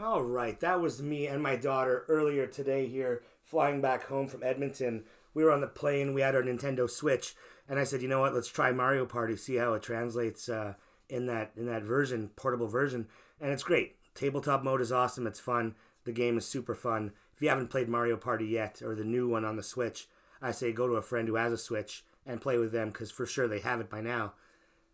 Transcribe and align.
All 0.00 0.22
right, 0.22 0.60
that 0.60 0.80
was 0.80 1.02
me 1.02 1.26
and 1.26 1.42
my 1.42 1.56
daughter 1.56 2.04
earlier 2.08 2.46
today 2.46 2.86
here, 2.86 3.22
flying 3.42 3.80
back 3.80 4.04
home 4.04 4.28
from 4.28 4.44
Edmonton. 4.44 5.02
We 5.34 5.42
were 5.42 5.50
on 5.50 5.60
the 5.60 5.66
plane, 5.66 6.14
we 6.14 6.20
had 6.20 6.36
our 6.36 6.42
Nintendo 6.42 6.88
Switch, 6.88 7.34
and 7.68 7.80
I 7.80 7.84
said, 7.84 8.00
you 8.00 8.06
know 8.06 8.20
what, 8.20 8.32
let's 8.32 8.46
try 8.46 8.70
Mario 8.70 9.06
Party, 9.06 9.34
see 9.34 9.56
how 9.56 9.74
it 9.74 9.82
translates 9.82 10.48
uh, 10.48 10.74
in 11.08 11.26
that 11.26 11.50
in 11.56 11.66
that 11.66 11.82
version, 11.82 12.30
portable 12.36 12.68
version, 12.68 13.08
and 13.40 13.50
it's 13.50 13.64
great. 13.64 13.96
Tabletop 14.14 14.62
mode 14.62 14.80
is 14.80 14.92
awesome, 14.92 15.26
it's 15.26 15.40
fun. 15.40 15.74
The 16.04 16.12
game 16.12 16.38
is 16.38 16.46
super 16.46 16.76
fun. 16.76 17.10
If 17.34 17.42
you 17.42 17.48
haven't 17.48 17.70
played 17.70 17.88
Mario 17.88 18.16
Party 18.16 18.46
yet, 18.46 18.80
or 18.80 18.94
the 18.94 19.04
new 19.04 19.28
one 19.28 19.44
on 19.44 19.56
the 19.56 19.64
Switch, 19.64 20.06
I 20.40 20.52
say 20.52 20.70
go 20.70 20.86
to 20.86 20.94
a 20.94 21.02
friend 21.02 21.26
who 21.26 21.34
has 21.34 21.52
a 21.52 21.58
Switch 21.58 22.04
and 22.24 22.40
play 22.40 22.56
with 22.56 22.70
them 22.70 22.90
because 22.90 23.10
for 23.10 23.26
sure 23.26 23.48
they 23.48 23.60
have 23.60 23.80
it 23.80 23.90
by 23.90 24.00
now. 24.00 24.34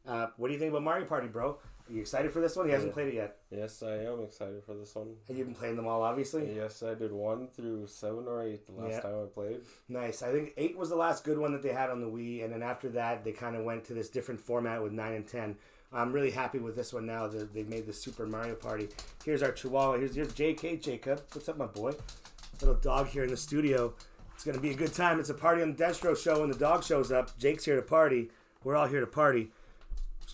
Uh, 0.08 0.28
what 0.38 0.48
do 0.48 0.54
you 0.54 0.58
think 0.58 0.70
about 0.70 0.82
Mario 0.82 1.04
Party, 1.04 1.28
bro? 1.28 1.58
Are 1.88 1.92
you 1.92 2.00
excited 2.00 2.32
for 2.32 2.40
this 2.40 2.56
one? 2.56 2.66
He 2.66 2.72
hasn't 2.72 2.90
Yeah. 2.90 2.94
played 2.94 3.08
it 3.08 3.14
yet. 3.14 3.36
Yes, 3.50 3.82
I 3.82 3.96
am 4.04 4.22
excited 4.22 4.64
for 4.64 4.74
this 4.74 4.94
one. 4.94 5.16
Have 5.28 5.36
you 5.36 5.44
been 5.44 5.54
playing 5.54 5.76
them 5.76 5.86
all, 5.86 6.02
obviously? 6.02 6.50
Yes, 6.54 6.82
I 6.82 6.94
did 6.94 7.12
one 7.12 7.48
through 7.48 7.86
seven 7.88 8.26
or 8.26 8.42
eight 8.42 8.64
the 8.66 8.72
last 8.72 8.90
Yeah. 8.90 9.00
time 9.00 9.22
I 9.22 9.26
played. 9.26 9.60
Nice. 9.88 10.22
I 10.22 10.32
think 10.32 10.54
eight 10.56 10.78
was 10.78 10.88
the 10.88 10.96
last 10.96 11.24
good 11.24 11.36
one 11.36 11.52
that 11.52 11.62
they 11.62 11.72
had 11.72 11.90
on 11.90 12.00
the 12.00 12.06
Wii, 12.06 12.42
and 12.42 12.50
then 12.52 12.62
after 12.62 12.88
that, 12.90 13.22
they 13.22 13.32
kind 13.32 13.54
of 13.54 13.64
went 13.64 13.84
to 13.84 13.92
this 13.94 14.08
different 14.08 14.40
format 14.40 14.82
with 14.82 14.92
nine 14.92 15.12
and 15.12 15.26
ten. 15.28 15.58
I'm 15.92 16.12
really 16.12 16.30
happy 16.30 16.58
with 16.58 16.74
this 16.74 16.92
one 16.92 17.04
now. 17.06 17.28
that 17.28 17.52
They've 17.52 17.68
made 17.68 17.86
the 17.86 17.92
Super 17.92 18.26
Mario 18.26 18.54
Party. 18.54 18.88
Here's 19.24 19.42
our 19.42 19.52
Chihuahua. 19.52 19.98
Here's 19.98 20.16
your 20.16 20.26
JK 20.26 20.76
Jacob. 20.78 21.20
What's 21.32 21.48
up, 21.50 21.58
my 21.58 21.66
boy? 21.66 21.92
Little 22.60 22.74
dog 22.76 23.08
here 23.08 23.24
in 23.24 23.30
the 23.30 23.36
studio. 23.36 23.92
It's 24.34 24.42
gonna 24.44 24.58
be 24.58 24.70
a 24.70 24.74
good 24.74 24.94
time. 24.94 25.20
It's 25.20 25.28
a 25.30 25.34
party 25.34 25.60
on 25.62 25.74
the 25.76 25.84
Destro 25.84 26.16
show, 26.16 26.42
and 26.42 26.52
the 26.52 26.58
dog 26.58 26.82
shows 26.82 27.12
up. 27.12 27.36
Jake's 27.38 27.66
here 27.66 27.76
to 27.76 27.82
party. 27.82 28.30
We're 28.64 28.74
all 28.74 28.86
here 28.86 29.00
to 29.00 29.06
party. 29.06 29.52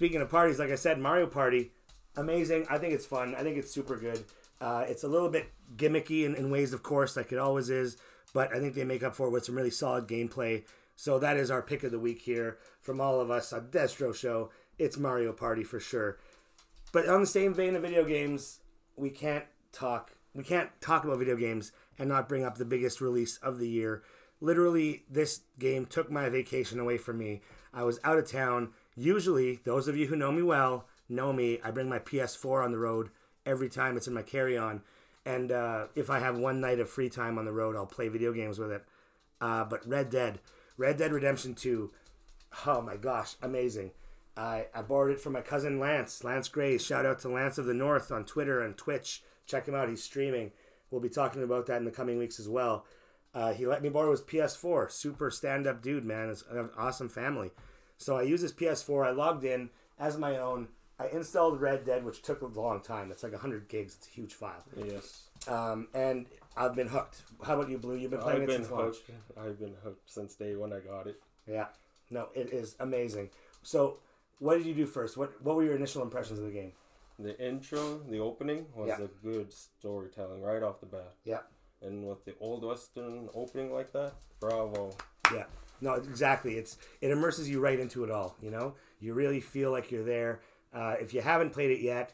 Speaking 0.01 0.23
of 0.23 0.31
parties, 0.31 0.59
like 0.59 0.71
I 0.71 0.77
said, 0.77 0.99
Mario 0.99 1.27
Party, 1.27 1.73
amazing. 2.17 2.65
I 2.71 2.79
think 2.79 2.95
it's 2.95 3.05
fun. 3.05 3.35
I 3.35 3.43
think 3.43 3.59
it's 3.59 3.71
super 3.71 3.99
good. 3.99 4.25
Uh, 4.59 4.83
it's 4.89 5.05
a 5.05 5.09
little 5.09 5.29
bit 5.29 5.53
gimmicky 5.77 6.25
in, 6.25 6.35
in 6.35 6.51
ways, 6.51 6.73
of 6.73 6.83
course, 6.83 7.19
like 7.19 7.33
it 7.33 7.39
always 7.39 7.69
is, 7.69 7.99
but 8.33 8.51
I 8.51 8.61
think 8.61 8.73
they 8.73 8.85
make 8.85 9.03
up 9.03 9.15
for 9.15 9.27
it 9.27 9.31
with 9.31 9.45
some 9.45 9.57
really 9.57 9.71
solid 9.71 10.09
gameplay. 10.09 10.65
So 10.97 11.19
that 11.19 11.37
is 11.37 11.51
our 11.51 11.61
pick 11.61 11.85
of 11.85 11.91
the 11.91 11.99
week 11.99 12.23
here 12.23 12.57
from 12.81 12.99
all 12.99 13.21
of 13.21 13.31
us 13.31 13.53
on 13.53 13.67
Destro 13.67 14.15
Show. 14.15 14.49
It's 14.79 14.97
Mario 14.97 15.35
Party 15.35 15.65
for 15.65 15.79
sure. 15.79 16.17
But 16.93 17.07
on 17.07 17.21
the 17.21 17.27
same 17.27 17.53
vein 17.53 17.77
of 17.77 17.83
video 17.83 18.03
games, 18.07 18.61
we 18.97 19.11
can't 19.11 19.45
talk 19.71 20.13
we 20.35 20.45
can't 20.45 20.71
talk 20.81 21.05
about 21.05 21.19
video 21.19 21.37
games 21.37 21.73
and 21.99 22.09
not 22.09 22.27
bring 22.27 22.43
up 22.43 22.57
the 22.57 22.65
biggest 22.65 23.03
release 23.03 23.37
of 23.43 23.59
the 23.59 23.69
year. 23.69 24.03
Literally, 24.41 25.03
this 25.11 25.43
game 25.59 25.85
took 25.85 26.11
my 26.11 26.31
vacation 26.31 26.81
away 26.81 26.97
from 26.97 27.19
me. 27.19 27.43
I 27.75 27.83
was 27.83 28.01
out 28.03 28.17
of 28.17 28.31
town. 28.31 28.71
Usually, 29.01 29.61
those 29.65 29.89
of 29.89 29.97
you 29.97 30.09
who 30.09 30.15
know 30.15 30.31
me 30.31 30.43
well 30.43 30.85
know 31.09 31.33
me. 31.33 31.59
I 31.65 31.71
bring 31.71 31.89
my 31.89 31.99
PS4 31.99 32.63
on 32.63 32.71
the 32.71 32.77
road 32.77 33.09
every 33.47 33.71
time 33.71 33.97
it's 33.97 34.07
in 34.07 34.13
my 34.13 34.21
carry-on, 34.21 34.83
and 35.25 35.51
uh, 35.51 35.87
if 35.95 36.11
I 36.11 36.19
have 36.19 36.37
one 36.37 36.61
night 36.61 36.81
of 36.81 36.91
free 36.91 37.09
time 37.09 37.39
on 37.39 37.47
the 37.47 37.53
road, 37.53 37.77
I'll 37.77 37.87
play 37.87 38.09
video 38.09 38.31
games 38.35 38.59
with 38.59 38.71
it. 38.71 38.85
Uh, 39.41 39.65
but 39.65 39.89
Red 39.89 40.11
Dead, 40.11 40.41
Red 40.77 40.99
Dead 40.99 41.13
Redemption 41.13 41.55
Two, 41.55 41.93
oh 42.67 42.83
my 42.83 42.99
gosh, 42.99 43.37
amazing! 43.41 43.93
I, 44.37 44.67
I 44.75 44.83
borrowed 44.83 45.13
it 45.13 45.21
from 45.23 45.33
my 45.33 45.41
cousin 45.41 45.81
Lance, 45.81 46.23
Lance 46.23 46.49
Grays. 46.49 46.85
Shout 46.85 47.07
out 47.07 47.21
to 47.21 47.31
Lance 47.31 47.57
of 47.57 47.65
the 47.65 47.73
North 47.73 48.13
on 48.13 48.27
Twitter 48.27 48.61
and 48.61 48.77
Twitch. 48.77 49.23
Check 49.47 49.67
him 49.67 49.75
out, 49.75 49.89
he's 49.89 50.05
streaming. 50.05 50.53
We'll 50.91 51.01
be 51.01 51.09
talking 51.09 51.43
about 51.43 51.65
that 51.69 51.79
in 51.79 51.87
the 51.87 51.91
coming 51.91 52.19
weeks 52.19 52.39
as 52.39 52.51
well. 52.51 52.85
Uh, 53.33 53.55
he 53.55 53.67
let 53.67 53.83
me 53.83 53.89
borrow 53.89 54.11
his 54.11 54.21
PS4. 54.21 54.93
Super 54.93 55.31
stand 55.31 55.67
up 55.67 55.81
dude, 55.81 56.05
man. 56.05 56.29
It's 56.29 56.45
an 56.51 56.69
awesome 56.77 57.09
family. 57.09 57.51
So 58.01 58.17
I 58.17 58.23
use 58.23 58.41
this 58.41 58.53
PS4. 58.53 59.07
I 59.07 59.11
logged 59.11 59.45
in 59.45 59.69
as 59.99 60.17
my 60.17 60.39
own. 60.39 60.69
I 60.99 61.09
installed 61.09 61.61
Red 61.61 61.85
Dead, 61.85 62.03
which 62.05 62.23
took 62.23 62.41
a 62.41 62.47
long 62.47 62.81
time. 62.81 63.11
It's 63.13 63.23
like 63.23 63.33
100 63.33 63.69
gigs. 63.69 63.95
It's 63.99 64.07
a 64.07 64.11
huge 64.11 64.33
file. 64.35 64.65
Yes. 64.77 65.25
Um, 65.47 65.89
and 65.95 66.27
I've 66.57 66.75
been 66.75 66.89
hooked. 66.89 67.23
How 67.45 67.55
about 67.59 67.71
you, 67.71 67.77
Blue? 67.79 67.97
You've 67.97 68.11
been 68.11 68.21
playing 68.21 68.39
I've 68.39 68.43
it 68.45 68.49
been 68.49 68.57
since 68.65 68.71
launch. 68.71 68.97
hooked. 69.07 69.39
I've 69.39 69.59
been 69.59 69.75
hooked 69.85 70.11
since 70.11 70.35
day 70.35 70.57
one 70.57 70.73
I 70.73 70.81
got 70.81 71.07
it. 71.07 71.21
Yeah. 71.47 71.67
No, 72.11 72.29
it 72.35 72.53
is 72.53 72.75
amazing. 72.81 73.29
So, 73.63 73.99
what 74.39 74.57
did 74.57 74.67
you 74.67 74.75
do 74.75 74.87
first? 74.87 75.17
What 75.19 75.41
What 75.43 75.57
were 75.57 75.65
your 75.65 75.77
initial 75.77 76.03
impressions 76.03 76.39
of 76.39 76.47
the 76.47 76.51
game? 76.53 76.73
The 77.19 77.39
intro, 77.39 77.99
the 78.09 78.19
opening 78.19 78.65
was 78.75 78.89
Yeah. 78.89 79.05
a 79.05 79.09
good 79.23 79.53
storytelling 79.53 80.43
right 80.43 80.63
off 80.63 80.81
the 80.81 80.87
bat. 80.87 81.13
Yeah. 81.25 81.41
And 81.83 82.07
with 82.09 82.25
the 82.25 82.35
old 82.41 82.65
western 82.65 83.29
opening 83.35 83.73
like 83.73 83.93
that, 83.93 84.15
bravo. 84.41 84.97
Yeah. 85.35 85.45
No, 85.81 85.95
exactly. 85.95 86.57
It's 86.57 86.79
it 87.01 87.11
immerses 87.11 87.49
you 87.49 87.61
right 87.61 87.79
into 87.79 88.05
it 88.05 88.11
all. 88.11 88.37
You 88.41 88.51
know, 88.51 88.75
you 89.01 89.15
really 89.15 89.41
feel 89.41 89.71
like 89.71 89.91
you're 89.91 90.05
there. 90.05 90.41
Uh, 90.73 90.97
if 91.01 91.13
you 91.15 91.21
haven't 91.21 91.51
played 91.51 91.71
it 91.71 91.81
yet, 91.81 92.13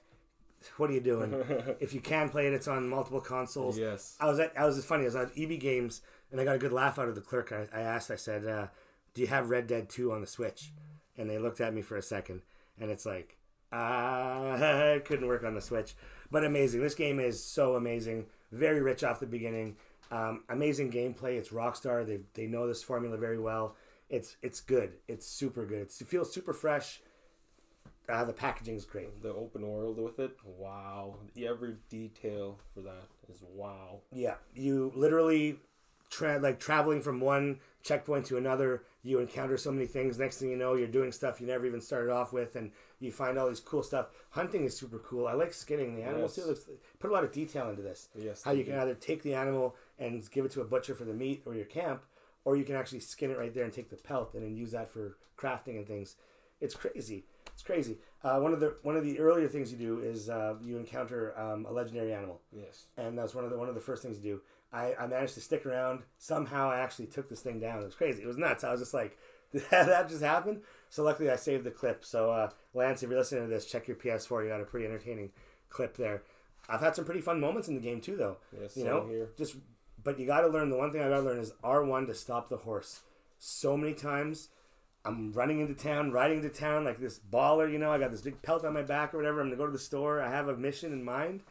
what 0.77 0.91
are 0.91 0.93
you 0.93 1.01
doing? 1.01 1.33
if 1.81 1.93
you 1.93 2.01
can 2.01 2.29
play 2.29 2.47
it, 2.47 2.53
it's 2.53 2.69
on 2.69 2.89
multiple 2.89 3.21
consoles. 3.21 3.79
Yes. 3.79 4.17
I 4.21 4.27
was 4.27 4.39
at 4.39 4.53
I 4.57 4.65
was 4.65 4.83
funny. 4.85 5.03
I 5.03 5.07
was 5.07 5.17
at 5.17 5.33
EB 5.37 5.61
Games 5.61 6.03
and 6.31 6.41
I 6.41 6.45
got 6.45 6.57
a 6.57 6.59
good 6.59 6.73
laugh 6.73 6.99
out 6.99 7.09
of 7.09 7.15
the 7.15 7.21
clerk. 7.21 7.53
I, 7.53 7.67
I 7.77 7.83
asked. 7.83 8.11
I 8.11 8.17
said, 8.17 8.47
uh, 8.47 8.67
"Do 9.15 9.23
you 9.23 9.29
have 9.29 9.51
Red 9.51 9.67
Dead 9.67 9.89
Two 9.89 10.13
on 10.13 10.21
the 10.21 10.27
Switch?" 10.27 10.73
And 11.17 11.31
they 11.31 11.39
looked 11.39 11.61
at 11.61 11.75
me 11.75 11.83
for 11.83 11.97
a 11.97 12.03
second, 12.03 12.43
and 12.79 12.91
it's 12.91 13.07
like, 13.07 13.39
ah, 13.73 14.55
it 14.95 15.05
couldn't 15.05 15.27
work 15.27 15.45
on 15.45 15.55
the 15.55 15.63
Switch. 15.63 15.95
But 16.31 16.45
amazing. 16.45 16.81
This 16.81 16.95
game 16.95 17.21
is 17.21 17.43
so 17.43 17.77
amazing. 17.77 18.27
Very 18.53 18.81
rich 18.81 19.03
off 19.05 19.21
the 19.21 19.27
beginning. 19.27 19.77
Um, 20.11 20.45
amazing 20.49 20.93
gameplay. 20.93 21.37
It's 21.39 21.49
Rockstar. 21.51 22.07
They 22.07 22.21
they 22.35 22.47
know 22.47 22.67
this 22.69 22.83
formula 22.83 23.17
very 23.17 23.39
well. 23.39 23.75
It's 24.09 24.37
it's 24.43 24.61
good. 24.61 24.93
It's 25.09 25.27
super 25.27 25.65
good. 25.67 25.79
It's, 25.83 26.01
it 26.01 26.07
feels 26.09 26.33
super 26.33 26.53
fresh. 26.53 27.01
Uh, 28.09 28.25
the 28.25 28.33
packaging's 28.33 28.85
great. 28.85 29.21
The 29.21 29.35
open 29.35 29.67
world 29.67 29.99
with 29.99 30.21
it, 30.21 30.37
wow. 30.45 31.17
Every 31.37 31.75
detail 31.89 32.61
for 32.73 32.81
that 32.83 33.03
is 33.29 33.43
wow. 33.53 33.99
Yeah, 34.13 34.35
you 34.55 34.93
literally 34.95 35.59
tra- 36.09 36.39
like 36.39 36.61
traveling 36.61 37.01
from 37.01 37.19
one 37.21 37.59
checkpoint 37.83 38.27
to 38.27 38.37
another. 38.37 38.85
You 39.03 39.19
encounter 39.19 39.57
so 39.57 39.73
many 39.73 39.87
things. 39.87 40.21
Next 40.21 40.39
thing 40.39 40.51
you 40.51 40.57
know, 40.57 40.75
you're 40.75 40.87
doing 40.87 41.11
stuff 41.11 41.41
you 41.41 41.49
never 41.49 41.67
even 41.67 41.81
started 41.81 42.13
off 42.13 42.33
with, 42.33 42.55
and 42.55 42.71
you 43.01 43.11
find 43.11 43.37
all 43.39 43.49
these 43.49 43.59
cool 43.59 43.83
stuff. 43.83 44.07
Hunting 44.31 44.65
is 44.65 44.77
super 44.77 45.01
cool. 45.01 45.27
I 45.27 45.33
like 45.33 45.53
skinning 45.53 45.97
the 45.97 46.03
animals 46.05 46.39
Yes. 46.39 46.47
too. 46.47 46.79
Put 47.01 47.11
a 47.11 47.13
lot 47.13 47.25
of 47.25 47.33
detail 47.33 47.69
into 47.71 47.83
this. 47.83 48.09
Yes, 48.17 48.45
How 48.45 48.53
you 48.53 48.63
can 48.63 48.75
do. 48.75 48.81
either 48.83 48.95
take 48.95 49.25
the 49.25 49.35
animal 49.35 49.75
and 49.99 50.29
give 50.31 50.45
it 50.45 50.51
to 50.53 50.61
a 50.61 50.65
butcher 50.65 50.95
for 50.95 51.05
the 51.05 51.15
meat 51.15 51.43
or 51.47 51.55
your 51.55 51.65
camp, 51.65 52.05
or 52.45 52.57
you 52.57 52.65
can 52.65 52.77
actually 52.77 53.01
skin 53.01 53.31
it 53.31 53.39
right 53.39 53.53
there 53.55 53.65
and 53.65 53.73
take 53.73 53.91
the 53.91 53.97
pelt 53.97 54.35
and 54.35 54.43
then 54.43 54.55
use 54.57 54.73
that 54.73 54.91
for 54.91 55.17
crafting 55.39 55.77
and 55.77 55.87
things. 55.87 56.17
It's 56.61 56.75
crazy. 56.75 57.25
It's 57.53 57.63
crazy. 57.63 57.99
Uh, 58.23 58.39
one 58.41 58.53
of 58.53 58.61
the 58.61 58.77
one 58.83 58.97
of 58.97 59.05
the 59.05 59.19
earlier 59.19 59.49
things 59.49 59.73
you 59.73 59.79
do 59.79 60.01
is 60.01 60.29
uh, 60.29 60.55
you 60.63 60.77
encounter 60.77 61.39
um, 61.39 61.65
a 61.67 61.73
legendary 61.73 62.13
animal 62.13 62.41
Yes. 62.53 62.87
and 62.99 63.17
that's 63.19 63.35
one 63.35 63.45
of 63.45 63.51
the 63.51 63.57
one 63.59 63.69
of 63.69 63.75
the 63.75 63.81
first 63.81 64.03
things 64.03 64.17
to 64.19 64.23
do. 64.23 64.41
I, 64.73 64.95
I 64.99 65.07
managed 65.07 65.35
to 65.35 65.41
stick 65.41 65.65
around. 65.65 66.03
Somehow, 66.19 66.71
I 66.71 66.81
actually 66.81 67.07
took 67.07 67.29
this 67.31 67.41
thing 67.41 67.61
down. 67.61 67.81
It 67.81 67.85
was 67.85 67.95
crazy. 67.95 68.23
It 68.23 68.27
was 68.27 68.37
nuts. 68.37 68.65
I 68.65 68.73
was 68.73 68.81
just 68.81 68.93
like, 68.93 69.17
did 69.53 69.63
that 69.71 70.09
just 70.09 70.23
happen? 70.23 70.63
So 70.91 71.03
luckily, 71.03 71.31
I 71.31 71.37
saved 71.37 71.65
the 71.65 71.71
clip. 71.71 72.05
So 72.05 72.31
uh, 72.31 72.51
Lance, 72.75 73.03
if 73.03 73.09
you're 73.09 73.19
listening 73.19 73.45
to 73.45 73.49
this, 73.49 73.65
check 73.65 73.87
your 73.89 73.97
PS4. 73.97 74.43
You 74.43 74.49
got 74.51 74.61
a 74.61 74.65
pretty 74.65 74.85
entertaining 74.87 75.31
clip 75.71 75.97
there. 75.97 76.25
I've 76.69 76.81
had 76.81 76.97
some 76.97 77.05
pretty 77.05 77.21
fun 77.21 77.41
moments 77.41 77.69
in 77.69 77.75
the 77.75 77.81
game 77.81 78.01
too, 78.01 78.17
though. 78.17 78.39
Yes, 78.61 78.77
you 78.77 78.85
know, 78.85 79.07
here. 79.09 79.31
just 79.39 79.55
but 80.07 80.19
you 80.21 80.27
got 80.27 80.43
to 80.43 80.47
learn. 80.47 80.71
The 80.71 80.77
one 80.77 80.93
thing 80.93 81.03
I 81.03 81.09
got 81.09 81.17
to 81.17 81.23
learn 81.23 81.39
is 81.39 81.53
R 81.63 81.85
one 81.85 82.07
to 82.07 82.15
stop 82.15 82.49
the 82.49 82.59
horse. 82.59 83.01
So 83.39 83.77
many 83.77 83.93
times. 83.93 84.49
I'm 85.05 85.33
running 85.33 85.61
into 85.61 85.75
town, 85.75 86.11
riding 86.11 86.39
into 86.39 86.49
town 86.49 86.85
like 86.85 86.99
this 86.99 87.21
baller, 87.31 87.71
you 87.71 87.79
know. 87.79 87.93
I 87.93 87.99
got 87.99 88.11
this 88.11 88.23
big 88.23 88.43
pelt 88.43 88.65
on 88.65 88.75
my 88.75 88.83
back 88.83 89.13
or 89.13 89.19
whatever. 89.19 89.41
I'm 89.41 89.49
gonna 89.49 89.57
go 89.57 89.67
to 89.67 89.73
the 89.73 89.79
store. 89.79 90.21
I 90.21 90.31
have 90.31 90.49
a 90.49 90.57
mission 90.57 90.93
in 90.93 91.05
mind, 91.05 91.43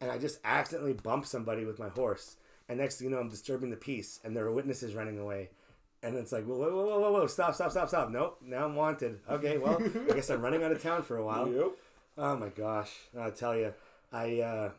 and 0.00 0.10
I 0.10 0.18
just 0.18 0.38
accidentally 0.44 0.92
bump 0.92 1.24
somebody 1.24 1.64
with 1.64 1.78
my 1.78 1.88
horse. 1.88 2.36
And 2.68 2.78
next 2.78 2.96
thing 2.96 3.08
you 3.08 3.14
know, 3.14 3.20
I'm 3.20 3.30
disturbing 3.30 3.70
the 3.70 3.76
peace, 3.76 4.20
and 4.24 4.36
there 4.36 4.44
are 4.44 4.52
witnesses 4.52 4.94
running 4.94 5.18
away. 5.18 5.50
And 6.02 6.16
it's 6.16 6.32
like, 6.32 6.44
whoa, 6.44 6.58
whoa, 6.58 6.70
whoa, 6.70 7.00
whoa, 7.00 7.12
whoa, 7.12 7.26
stop, 7.26 7.54
stop, 7.54 7.70
stop, 7.70 7.88
stop. 7.88 8.10
Nope, 8.10 8.38
now 8.44 8.66
I'm 8.66 8.76
wanted. 8.76 9.20
Okay, 9.30 9.56
well, 9.56 9.82
I 10.10 10.14
guess 10.14 10.28
I'm 10.28 10.42
running 10.42 10.62
out 10.62 10.72
of 10.72 10.82
town 10.82 11.02
for 11.02 11.16
a 11.16 11.24
while. 11.24 11.48
Yep. 11.48 11.72
Oh 12.18 12.36
my 12.36 12.48
gosh, 12.48 12.92
I'll 13.18 13.32
tell 13.32 13.56
you, 13.56 13.72
I 14.12 14.40
uh, 14.40 14.70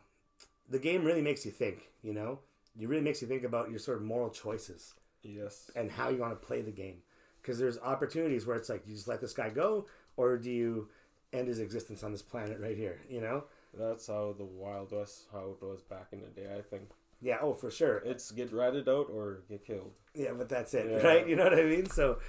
the 0.70 0.80
game 0.80 1.04
really 1.04 1.24
makes 1.24 1.44
you 1.44 1.52
think. 1.52 1.90
You 2.04 2.14
know, 2.14 2.40
it 2.80 2.88
really 2.90 3.02
makes 3.04 3.22
you 3.22 3.28
think 3.28 3.44
about 3.44 3.70
your 3.70 3.80
sort 3.80 3.98
of 3.98 4.04
moral 4.04 4.30
choices 4.30 4.94
Yes. 5.24 5.72
and 5.76 5.90
how 5.92 6.10
you 6.10 6.18
want 6.18 6.40
to 6.40 6.46
play 6.48 6.62
the 6.62 6.72
game. 6.72 6.98
Because 7.42 7.60
there's 7.60 7.78
opportunities 7.80 8.46
where 8.46 8.58
it's 8.58 8.70
like 8.70 8.84
you 8.88 8.94
just 8.96 9.08
let 9.08 9.22
this 9.22 9.34
guy 9.34 9.50
go, 9.50 9.86
or 10.18 10.38
do 10.38 10.50
you 10.52 10.90
end 11.34 11.48
his 11.48 11.60
existence 11.60 12.04
on 12.04 12.12
this 12.12 12.22
planet 12.22 12.60
right 12.60 12.76
here? 12.78 13.02
You 13.10 13.22
know? 13.22 13.44
That's 13.78 14.08
how 14.08 14.34
the 14.38 14.46
Wild 14.46 14.92
West, 14.92 15.26
how 15.32 15.56
it 15.62 15.64
was 15.66 15.82
back 15.82 16.08
in 16.12 16.22
the 16.22 16.28
day, 16.28 16.48
I 16.58 16.62
think. 16.62 16.90
Yeah. 17.22 17.38
Oh, 17.42 17.54
for 17.54 17.70
sure. 17.72 17.98
It's 18.00 18.32
get 18.32 18.52
ratted 18.54 18.88
out 18.90 19.10
or 19.12 19.40
get 19.50 19.66
killed. 19.66 19.92
Yeah, 20.14 20.32
but 20.38 20.50
that's 20.50 20.74
it, 20.74 20.88
Yeah. 20.90 20.98
right? 21.08 21.28
You 21.28 21.36
know 21.36 21.44
what 21.46 21.54
I 21.60 21.64
mean? 21.64 21.90
So 21.90 22.20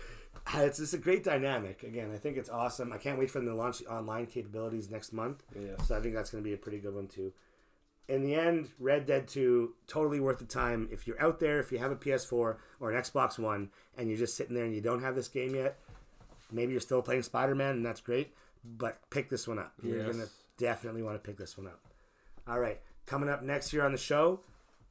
uh, 0.55 0.61
it's 0.61 0.79
just 0.79 0.95
a 0.95 0.99
great 0.99 1.23
dynamic. 1.25 1.83
Again, 1.83 2.11
I 2.13 2.19
think 2.19 2.37
it's 2.37 2.49
awesome. 2.51 2.93
I 2.93 2.99
can't 2.99 3.19
wait 3.19 3.31
for 3.31 3.39
them 3.39 3.49
to 3.49 3.55
launch 3.55 3.79
the 3.79 3.87
online 3.87 4.27
capabilities 4.27 4.91
next 4.91 5.13
month. 5.13 5.43
Yes. 5.59 5.87
So 5.89 5.97
I 5.97 6.01
think 6.01 6.15
that's 6.15 6.31
going 6.31 6.43
to 6.43 6.49
be 6.49 6.55
a 6.55 6.59
pretty 6.59 6.79
good 6.79 6.95
one 6.95 7.07
too. 7.09 7.33
In 8.09 8.23
the 8.23 8.35
end, 8.37 8.69
Red 8.79 9.05
Dead 9.07 9.27
2, 9.27 9.75
totally 9.89 10.21
worth 10.21 10.39
the 10.39 10.45
time. 10.45 10.89
If 10.93 11.07
you're 11.07 11.21
out 11.21 11.41
there, 11.41 11.59
if 11.59 11.73
you 11.73 11.79
have 11.79 11.91
a 11.91 11.97
PS4 11.97 12.57
or 12.79 12.91
an 12.93 13.03
Xbox 13.03 13.37
One, 13.39 13.71
and 13.99 14.09
you're 14.09 14.19
just 14.19 14.37
sitting 14.37 14.55
there 14.55 14.65
and 14.65 14.75
you 14.75 14.81
don't 14.81 15.03
have 15.03 15.17
this 15.17 15.27
game 15.29 15.55
yet, 15.57 15.79
maybe 16.53 16.71
you're 16.73 16.81
still 16.81 17.03
playing 17.03 17.23
Spider 17.23 17.55
Man, 17.57 17.75
and 17.75 17.85
that's 17.85 18.01
great. 18.01 18.33
But 18.65 18.99
pick 19.11 19.29
this 19.29 19.49
one 19.49 19.59
up. 19.59 19.73
You're 19.83 19.99
Yes. 19.99 20.07
going 20.07 20.25
to 20.27 20.33
definitely 20.57 21.03
want 21.03 21.17
to 21.23 21.27
pick 21.27 21.37
this 21.37 21.57
one 21.59 21.67
up. 21.67 21.81
All 22.47 22.61
right. 22.61 22.81
Coming 23.07 23.29
up 23.29 23.43
next 23.43 23.73
year 23.73 23.85
on 23.85 23.93
the 23.93 23.99
show, 23.99 24.41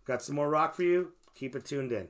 got 0.05 0.21
some 0.21 0.35
more 0.35 0.49
rock 0.49 0.73
for 0.75 0.83
you. 0.83 1.13
Keep 1.35 1.55
it 1.55 1.65
tuned 1.65 1.91
in. 1.91 2.07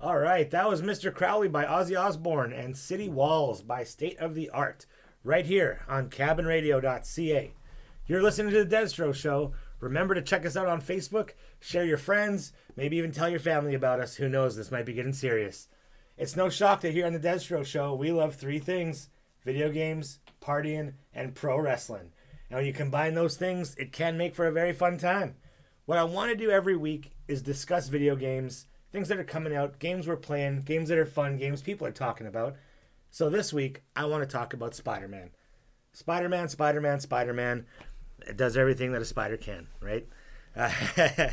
All 0.00 0.18
right, 0.18 0.50
that 0.50 0.68
was 0.68 0.82
Mr. 0.82 1.14
Crowley 1.14 1.48
by 1.48 1.64
Ozzy 1.64 1.98
Osbourne 1.98 2.52
and 2.52 2.76
City 2.76 3.08
Walls 3.08 3.62
by 3.62 3.84
State 3.84 4.18
of 4.18 4.34
the 4.34 4.50
Art, 4.50 4.84
right 5.24 5.46
here 5.46 5.80
on 5.88 6.10
cabinradio.ca. 6.10 7.54
You're 8.06 8.22
listening 8.22 8.52
to 8.52 8.64
the 8.64 8.76
Destro 8.76 9.14
Show. 9.14 9.54
Remember 9.80 10.14
to 10.14 10.22
check 10.22 10.44
us 10.44 10.56
out 10.56 10.68
on 10.68 10.80
Facebook, 10.80 11.30
share 11.60 11.84
your 11.84 11.96
friends, 11.98 12.52
maybe 12.76 12.96
even 12.98 13.10
tell 13.10 13.28
your 13.28 13.40
family 13.40 13.74
about 13.74 14.00
us. 14.00 14.16
Who 14.16 14.28
knows, 14.28 14.54
this 14.54 14.70
might 14.70 14.86
be 14.86 14.92
getting 14.92 15.12
serious. 15.14 15.68
It's 16.16 16.36
no 16.36 16.48
shock 16.48 16.82
that 16.82 16.92
here 16.92 17.06
on 17.06 17.14
the 17.14 17.18
Destro 17.18 17.64
Show, 17.64 17.94
we 17.94 18.12
love 18.12 18.36
three 18.36 18.58
things 18.58 19.08
video 19.44 19.70
games, 19.70 20.20
partying, 20.40 20.94
and 21.12 21.34
pro 21.34 21.58
wrestling. 21.58 22.12
And 22.48 22.58
when 22.58 22.66
you 22.66 22.72
combine 22.72 23.14
those 23.14 23.36
things, 23.36 23.74
it 23.76 23.92
can 23.92 24.16
make 24.16 24.34
for 24.34 24.46
a 24.46 24.52
very 24.52 24.72
fun 24.72 24.96
time. 24.96 25.34
What 25.86 25.98
I 25.98 26.04
want 26.04 26.30
to 26.30 26.36
do 26.36 26.50
every 26.50 26.76
week 26.76 27.12
is 27.28 27.42
discuss 27.42 27.88
video 27.88 28.16
games, 28.16 28.66
things 28.90 29.08
that 29.08 29.18
are 29.18 29.24
coming 29.24 29.54
out, 29.54 29.78
games 29.78 30.06
we're 30.06 30.16
playing, 30.16 30.62
games 30.62 30.88
that 30.88 30.98
are 30.98 31.04
fun, 31.04 31.36
games 31.36 31.60
people 31.60 31.86
are 31.86 31.92
talking 31.92 32.26
about. 32.26 32.56
So 33.14 33.30
this 33.30 33.52
week, 33.52 33.82
I 33.94 34.06
want 34.06 34.24
to 34.24 34.26
talk 34.26 34.54
about 34.54 34.74
Spider 34.74 35.06
Man. 35.06 35.30
Spider 35.92 36.28
Man, 36.28 36.48
Spider 36.48 36.80
Man, 36.80 36.98
Spider 36.98 37.32
Man. 37.32 37.64
Does 38.34 38.56
everything 38.56 38.90
that 38.90 39.02
a 39.02 39.04
spider 39.04 39.36
can, 39.36 39.68
right? 39.80 40.08
Uh, 40.56 40.72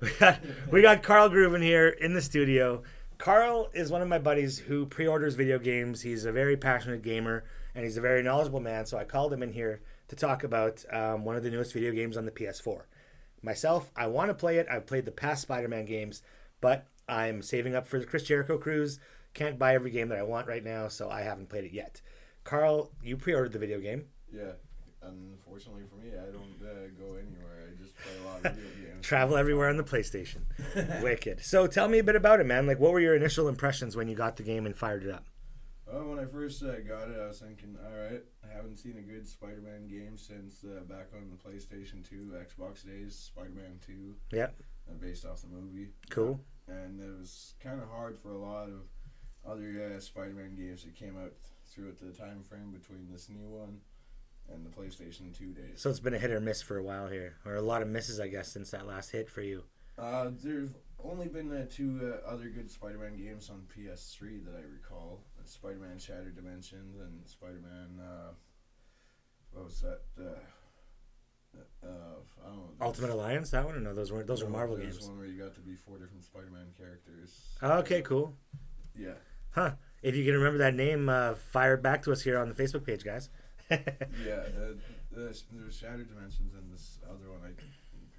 we, 0.00 0.10
got, 0.18 0.40
we 0.72 0.80
got 0.80 1.02
Carl 1.02 1.28
Grooven 1.28 1.62
here 1.62 1.88
in 1.88 2.14
the 2.14 2.22
studio. 2.22 2.82
Carl 3.18 3.68
is 3.74 3.90
one 3.90 4.00
of 4.00 4.08
my 4.08 4.18
buddies 4.18 4.58
who 4.58 4.86
pre 4.86 5.06
orders 5.06 5.34
video 5.34 5.58
games. 5.58 6.00
He's 6.00 6.24
a 6.24 6.32
very 6.32 6.56
passionate 6.56 7.02
gamer 7.02 7.44
and 7.74 7.84
he's 7.84 7.98
a 7.98 8.00
very 8.00 8.22
knowledgeable 8.22 8.60
man. 8.60 8.86
So 8.86 8.96
I 8.96 9.04
called 9.04 9.30
him 9.30 9.42
in 9.42 9.52
here 9.52 9.82
to 10.08 10.16
talk 10.16 10.44
about 10.44 10.82
um, 10.90 11.26
one 11.26 11.36
of 11.36 11.42
the 11.42 11.50
newest 11.50 11.74
video 11.74 11.92
games 11.92 12.16
on 12.16 12.24
the 12.24 12.32
PS4. 12.32 12.84
Myself, 13.42 13.90
I 13.94 14.06
want 14.06 14.30
to 14.30 14.34
play 14.34 14.56
it. 14.56 14.66
I've 14.70 14.86
played 14.86 15.04
the 15.04 15.12
past 15.12 15.42
Spider 15.42 15.68
Man 15.68 15.84
games, 15.84 16.22
but 16.62 16.86
I'm 17.06 17.42
saving 17.42 17.74
up 17.74 17.86
for 17.86 17.98
the 17.98 18.06
Chris 18.06 18.22
Jericho 18.22 18.56
cruise. 18.56 18.98
Can't 19.38 19.56
buy 19.56 19.74
every 19.74 19.92
game 19.92 20.08
that 20.08 20.18
I 20.18 20.24
want 20.24 20.48
right 20.48 20.64
now, 20.64 20.88
so 20.88 21.08
I 21.08 21.20
haven't 21.20 21.48
played 21.48 21.62
it 21.62 21.72
yet. 21.72 22.00
Carl, 22.42 22.90
you 23.04 23.16
pre 23.16 23.34
ordered 23.34 23.52
the 23.52 23.60
video 23.60 23.78
game. 23.78 24.06
Yeah. 24.32 24.50
Unfortunately 25.00 25.84
for 25.88 25.94
me, 25.94 26.08
I 26.10 26.32
don't 26.32 26.58
uh, 26.60 26.88
go 26.98 27.14
anywhere. 27.14 27.68
I 27.70 27.80
just 27.80 27.94
play 27.96 28.12
a 28.20 28.26
lot 28.26 28.36
of 28.44 28.56
video 28.56 28.86
games. 28.94 29.06
Travel 29.06 29.36
everywhere 29.36 29.68
on 29.68 29.76
the 29.76 29.84
PlayStation. 29.84 30.40
Wicked. 31.04 31.44
So 31.44 31.68
tell 31.68 31.86
me 31.86 32.00
a 32.00 32.02
bit 32.02 32.16
about 32.16 32.40
it, 32.40 32.46
man. 32.46 32.66
Like, 32.66 32.80
what 32.80 32.90
were 32.90 32.98
your 32.98 33.14
initial 33.14 33.46
impressions 33.46 33.94
when 33.94 34.08
you 34.08 34.16
got 34.16 34.36
the 34.38 34.42
game 34.42 34.66
and 34.66 34.74
fired 34.74 35.04
it 35.04 35.10
up? 35.14 35.24
Oh, 35.88 36.08
when 36.10 36.18
I 36.18 36.24
first 36.24 36.60
uh, 36.64 36.80
got 36.80 37.08
it, 37.08 37.16
I 37.22 37.28
was 37.28 37.38
thinking, 37.38 37.76
all 37.86 37.96
right, 37.96 38.24
I 38.44 38.52
haven't 38.52 38.78
seen 38.78 38.96
a 38.98 39.02
good 39.02 39.28
Spider-Man 39.28 39.86
game 39.86 40.18
since 40.18 40.64
uh, 40.64 40.80
back 40.80 41.10
on 41.14 41.30
the 41.30 41.36
PlayStation 41.36 42.06
2, 42.06 42.34
Xbox 42.44 42.84
days, 42.84 43.14
Spider-Man 43.14 43.78
2, 43.86 44.14
Yep. 44.32 44.56
uh, 44.90 44.94
based 45.00 45.24
off 45.24 45.42
the 45.42 45.46
movie. 45.46 45.90
Cool. 46.10 46.40
And 46.66 47.00
it 47.00 47.18
was 47.20 47.54
kind 47.62 47.80
of 47.80 47.88
hard 47.88 48.18
for 48.18 48.32
a 48.32 48.36
lot 48.36 48.64
of 48.68 48.82
other 49.46 49.92
uh, 49.96 50.00
Spider-Man 50.00 50.54
games 50.56 50.84
that 50.84 50.94
came 50.94 51.16
out 51.16 51.32
throughout 51.66 51.98
the 51.98 52.12
time 52.12 52.42
frame 52.42 52.70
between 52.72 53.08
this 53.10 53.28
new 53.28 53.46
one 53.48 53.78
and 54.52 54.64
the 54.64 54.70
PlayStation 54.70 55.36
2 55.36 55.52
days. 55.52 55.80
So 55.80 55.90
it's 55.90 56.00
been 56.00 56.14
a 56.14 56.18
hit 56.18 56.30
or 56.30 56.40
miss 56.40 56.62
for 56.62 56.78
a 56.78 56.82
while 56.82 57.08
here, 57.08 57.36
or 57.44 57.54
a 57.54 57.62
lot 57.62 57.82
of 57.82 57.88
misses, 57.88 58.18
I 58.20 58.28
guess, 58.28 58.48
since 58.50 58.70
that 58.70 58.86
last 58.86 59.10
hit 59.10 59.28
for 59.28 59.42
you. 59.42 59.64
Uh, 59.98 60.30
there's 60.42 60.70
only 61.02 61.28
been 61.28 61.52
uh, 61.52 61.66
two 61.70 62.00
uh, 62.24 62.28
other 62.30 62.48
good 62.48 62.70
Spider-Man 62.70 63.16
games 63.16 63.50
on 63.50 63.62
PS3 63.76 64.44
that 64.44 64.54
I 64.54 64.62
recall: 64.72 65.24
Spider-Man 65.44 65.98
Shattered 65.98 66.36
Dimensions 66.36 66.96
and 67.00 67.26
Spider-Man. 67.26 68.00
Uh, 68.00 68.30
what 69.52 69.64
was 69.66 69.80
that? 69.80 70.00
Uh, 70.18 70.38
uh, 71.82 71.88
I 72.44 72.48
don't 72.48 72.56
know. 72.56 72.70
Ultimate 72.80 73.10
Alliance, 73.10 73.50
that 73.50 73.64
one? 73.64 73.74
Or 73.74 73.80
no, 73.80 73.92
those 73.92 74.12
weren't. 74.12 74.26
Those 74.28 74.42
are 74.42 74.46
No, 74.46 74.50
Marvel 74.52 74.76
there's 74.76 74.98
games. 74.98 75.08
one 75.08 75.18
where 75.18 75.26
you 75.26 75.42
got 75.42 75.54
to 75.56 75.60
be 75.60 75.74
four 75.74 75.98
different 75.98 76.22
Spider-Man 76.24 76.66
characters. 76.76 77.40
Okay, 77.62 78.02
cool. 78.02 78.36
Yeah, 78.98 79.14
Huh. 79.50 79.72
If 80.02 80.14
you 80.14 80.24
can 80.24 80.34
remember 80.34 80.58
that 80.58 80.74
name, 80.74 81.08
uh, 81.08 81.34
fire 81.34 81.76
back 81.76 82.02
to 82.02 82.12
us 82.12 82.22
here 82.22 82.38
on 82.38 82.48
the 82.48 82.54
Facebook 82.54 82.84
page, 82.86 83.04
guys. 83.04 83.30
yeah. 83.70 83.76
Uh, 83.78 84.74
there's, 85.10 85.44
there's 85.52 85.76
Shattered 85.76 86.08
Dimensions 86.08 86.54
and 86.54 86.72
this 86.72 86.98
other 87.08 87.30
one 87.30 87.40
I 87.42 87.50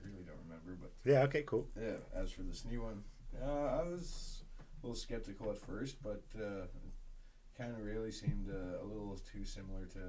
really 0.04 0.24
don't 0.26 0.40
remember, 0.44 0.78
but 0.82 0.92
yeah. 1.10 1.22
Okay. 1.24 1.44
Cool. 1.44 1.68
Yeah, 1.80 1.98
as 2.14 2.32
for 2.32 2.44
this 2.44 2.66
new 2.66 2.82
one, 2.82 3.04
uh, 3.42 3.80
I 3.80 3.84
was 3.84 4.44
a 4.60 4.86
little 4.86 4.96
skeptical 5.00 5.50
at 5.50 5.58
first, 5.58 6.02
but 6.04 6.24
uh, 6.38 6.66
kind 7.58 7.72
of 7.72 7.82
really 7.82 8.12
seemed 8.12 8.50
uh, 8.50 8.84
a 8.84 8.86
little 8.86 9.18
too 9.32 9.46
similar 9.46 9.86
to 9.86 10.00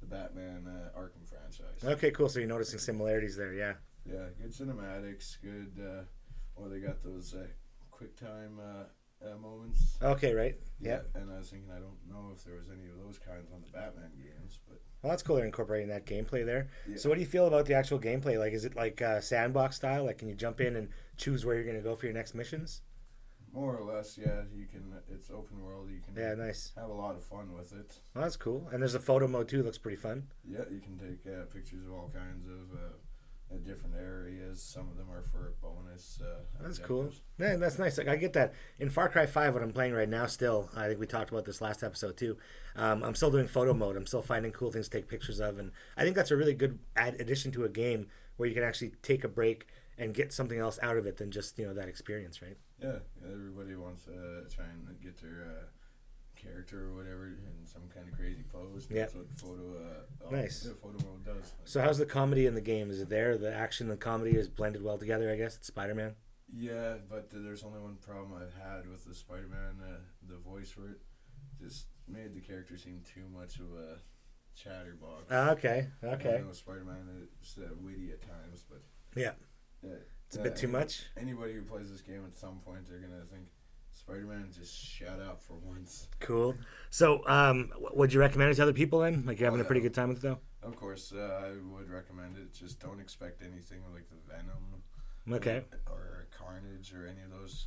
the 0.00 0.06
Batman 0.06 0.66
uh, 0.66 0.98
Arkham 0.98 1.26
franchise. 1.26 1.82
Okay. 1.84 2.10
Cool. 2.10 2.28
So 2.28 2.40
you're 2.40 2.48
noticing 2.48 2.78
similarities 2.78 3.36
there. 3.36 3.54
Yeah. 3.54 3.74
Yeah, 4.04 4.26
good 4.40 4.52
cinematics, 4.52 5.36
good. 5.42 5.72
Uh, 5.80 6.02
well, 6.54 6.70
they 6.70 6.78
got 6.78 7.02
those 7.02 7.34
uh, 7.34 7.46
quick 7.90 8.16
time 8.16 8.60
uh, 8.60 8.84
uh, 9.24 9.36
moments. 9.38 9.98
Okay. 10.02 10.34
Right. 10.34 10.56
Yeah. 10.80 11.00
and 11.14 11.30
I 11.32 11.38
was 11.38 11.48
thinking, 11.50 11.70
I 11.70 11.78
don't 11.78 11.96
know 12.08 12.32
if 12.34 12.44
there 12.44 12.54
was 12.56 12.68
any 12.68 12.88
of 12.90 12.98
those 12.98 13.18
kinds 13.18 13.50
on 13.52 13.62
the 13.62 13.70
Batman 13.72 14.10
games, 14.16 14.58
but 14.68 14.80
Well, 15.02 15.10
that's 15.10 15.22
cool. 15.22 15.36
They're 15.36 15.44
incorporating 15.46 15.88
that 15.88 16.04
gameplay 16.06 16.44
there. 16.44 16.68
Yeah. 16.88 16.96
So, 16.98 17.08
what 17.08 17.14
do 17.14 17.20
you 17.22 17.26
feel 17.26 17.46
about 17.46 17.66
the 17.66 17.74
actual 17.74 17.98
gameplay? 17.98 18.38
Like, 18.38 18.52
is 18.52 18.64
it 18.64 18.76
like 18.76 19.00
uh, 19.00 19.20
sandbox 19.20 19.76
style? 19.76 20.04
Like, 20.04 20.18
can 20.18 20.28
you 20.28 20.34
jump 20.34 20.60
in 20.60 20.76
and 20.76 20.88
choose 21.16 21.44
where 21.46 21.54
you're 21.54 21.64
going 21.64 21.76
to 21.76 21.82
go 21.82 21.94
for 21.96 22.06
your 22.06 22.14
next 22.14 22.34
missions? 22.34 22.82
more 23.52 23.74
or 23.74 23.84
less, 23.90 24.18
yeah, 24.18 24.42
you 24.54 24.66
can. 24.66 24.92
It's 25.10 25.30
open 25.30 25.62
world. 25.64 25.88
You 25.90 26.00
can 26.04 26.14
Yeah. 26.14 26.34
Nice. 26.34 26.72
have 26.76 26.90
a 26.90 26.92
lot 26.92 27.16
of 27.16 27.24
fun 27.24 27.54
with 27.56 27.72
it. 27.72 27.98
Well, 28.14 28.24
that's 28.24 28.36
cool. 28.36 28.68
And 28.70 28.82
there's 28.82 28.94
a 28.94 29.00
photo 29.00 29.26
mode 29.26 29.48
too. 29.48 29.62
Looks 29.62 29.78
pretty 29.78 29.96
fun. 29.96 30.26
Yeah, 30.46 30.64
you 30.70 30.78
can 30.80 30.98
take 30.98 31.26
uh, 31.26 31.44
pictures 31.46 31.86
of 31.86 31.92
all 31.94 32.10
kinds 32.12 32.46
of 32.46 32.78
different 33.64 33.94
areas. 33.96 34.62
Some 34.62 34.88
of 34.88 34.96
them 34.96 35.10
are 35.10 35.22
for 35.22 35.54
bonus. 35.62 36.20
Uh, 36.22 36.40
That's 36.60 36.78
cool. 36.78 37.10
Man, 37.38 37.60
that's 37.60 37.78
nice. 37.78 37.98
Like 37.98 38.08
I 38.08 38.16
get 38.16 38.32
that 38.34 38.54
in 38.78 38.90
Far 38.90 39.08
Cry 39.08 39.26
Five, 39.26 39.54
what 39.54 39.62
I'm 39.62 39.72
playing 39.72 39.92
right 39.94 40.08
now. 40.08 40.26
Still, 40.26 40.70
I 40.76 40.88
think 40.88 41.00
we 41.00 41.06
talked 41.06 41.30
about 41.30 41.44
this 41.44 41.60
last 41.60 41.82
episode 41.82 42.16
too. 42.16 42.36
Um, 42.74 43.02
I'm 43.02 43.14
still 43.14 43.30
doing 43.30 43.46
photo 43.46 43.72
mode. 43.72 43.96
I'm 43.96 44.06
still 44.06 44.22
finding 44.22 44.52
cool 44.52 44.70
things 44.70 44.88
to 44.88 44.98
take 44.98 45.08
pictures 45.08 45.40
of, 45.40 45.58
and 45.58 45.72
I 45.96 46.02
think 46.02 46.16
that's 46.16 46.30
a 46.30 46.36
really 46.36 46.54
good 46.54 46.78
add 46.96 47.20
addition 47.20 47.52
to 47.52 47.64
a 47.64 47.68
game 47.68 48.08
where 48.36 48.48
you 48.48 48.54
can 48.54 48.64
actually 48.64 48.92
take 49.02 49.24
a 49.24 49.28
break 49.28 49.66
and 49.98 50.12
get 50.12 50.32
something 50.32 50.58
else 50.58 50.78
out 50.82 50.96
of 50.96 51.06
it 51.06 51.16
than 51.16 51.30
just 51.30 51.58
you 51.58 51.66
know 51.66 51.74
that 51.74 51.88
experience, 51.88 52.42
right? 52.42 52.56
Yeah, 52.82 52.98
everybody 53.24 53.74
wants 53.74 54.04
to 54.04 54.12
uh, 54.12 54.54
try 54.54 54.66
and 54.66 55.00
get 55.02 55.20
their 55.20 55.46
uh, 55.48 55.64
character 56.46 56.84
or 56.88 56.94
whatever 56.94 57.26
in 57.26 57.66
some 57.66 57.82
kind 57.94 58.08
of 58.08 58.14
crazy 58.16 58.44
pose. 58.52 58.86
Yeah. 58.90 59.02
That's 59.02 59.14
what 59.14 59.26
photo. 59.36 59.62
Uh, 59.76 60.26
oh, 60.26 60.30
Nice. 60.30 60.66
photo 60.82 60.98
mode 61.04 61.24
does. 61.24 61.52
So 61.64 61.80
how's 61.82 61.98
the 61.98 62.06
comedy 62.06 62.46
in 62.46 62.54
the 62.54 62.60
game? 62.60 62.90
Is 62.90 63.00
it 63.00 63.08
there? 63.08 63.36
The 63.38 63.52
action 63.54 63.88
and 63.90 63.92
the 63.98 64.02
comedy 64.02 64.32
is 64.36 64.48
blended 64.48 64.82
well 64.82 64.98
together. 64.98 65.30
I 65.32 65.36
guess 65.36 65.56
it's 65.56 65.66
Spider 65.66 65.94
Man. 65.94 66.14
Yeah, 66.54 66.94
but 67.10 67.28
there's 67.32 67.64
only 67.64 67.80
one 67.80 67.96
problem 67.96 68.32
I've 68.40 68.54
had 68.54 68.88
with 68.88 69.04
the 69.04 69.14
Spider-Man. 69.16 69.80
Uh, 69.82 69.96
the 70.28 70.36
voice 70.38 70.70
for 70.70 70.90
it 70.90 71.00
just 71.60 71.86
made 72.06 72.34
the 72.36 72.40
character 72.40 72.78
seem 72.78 73.02
too 73.04 73.24
much 73.36 73.58
of 73.58 73.66
a 73.72 73.98
chatterbox. 74.54 75.24
Ah, 75.28 75.50
okay, 75.50 75.88
I 76.04 76.06
okay. 76.06 76.40
know 76.46 76.52
Spider-Man 76.52 77.26
is 77.42 77.58
uh, 77.58 77.74
witty 77.82 78.12
at 78.12 78.22
times, 78.22 78.64
but 78.68 78.80
Yeah. 79.20 79.32
uh, 79.84 79.96
It's 80.28 80.36
a 80.36 80.40
bit 80.40 80.54
too 80.54 80.66
any- 80.68 80.72
much. 80.72 81.06
Anybody 81.16 81.54
who 81.54 81.62
plays 81.62 81.90
this 81.90 82.00
game 82.00 82.24
at 82.24 82.34
some 82.36 82.60
point, 82.60 82.86
they're 82.88 83.00
gonna 83.00 83.24
think 83.24 83.48
Spider-Man 84.10 84.48
just 84.56 84.74
shut 84.78 85.20
up 85.20 85.42
for 85.42 85.54
once. 85.64 86.06
Cool. 86.20 86.54
So, 86.90 87.26
um, 87.26 87.70
would 87.94 88.12
you 88.12 88.20
recommend 88.20 88.52
it 88.52 88.54
to 88.54 88.62
other 88.62 88.72
people 88.72 89.00
then? 89.00 89.24
Like 89.26 89.40
you're 89.40 89.48
having 89.50 89.60
a 89.60 89.64
pretty 89.64 89.80
good 89.80 89.94
time 89.94 90.08
with 90.10 90.18
it 90.18 90.22
though. 90.22 90.38
Of 90.62 90.76
course, 90.76 91.12
uh, 91.16 91.42
I 91.44 91.50
would 91.74 91.90
recommend 91.90 92.36
it. 92.36 92.52
Just 92.52 92.78
don't 92.80 93.00
expect 93.00 93.42
anything 93.42 93.80
like 93.92 94.04
the 94.08 94.16
Venom 94.32 94.82
Okay. 95.32 95.64
or 95.90 96.26
Carnage 96.36 96.92
or 96.94 97.06
any 97.06 97.22
of 97.22 97.30
those. 97.32 97.66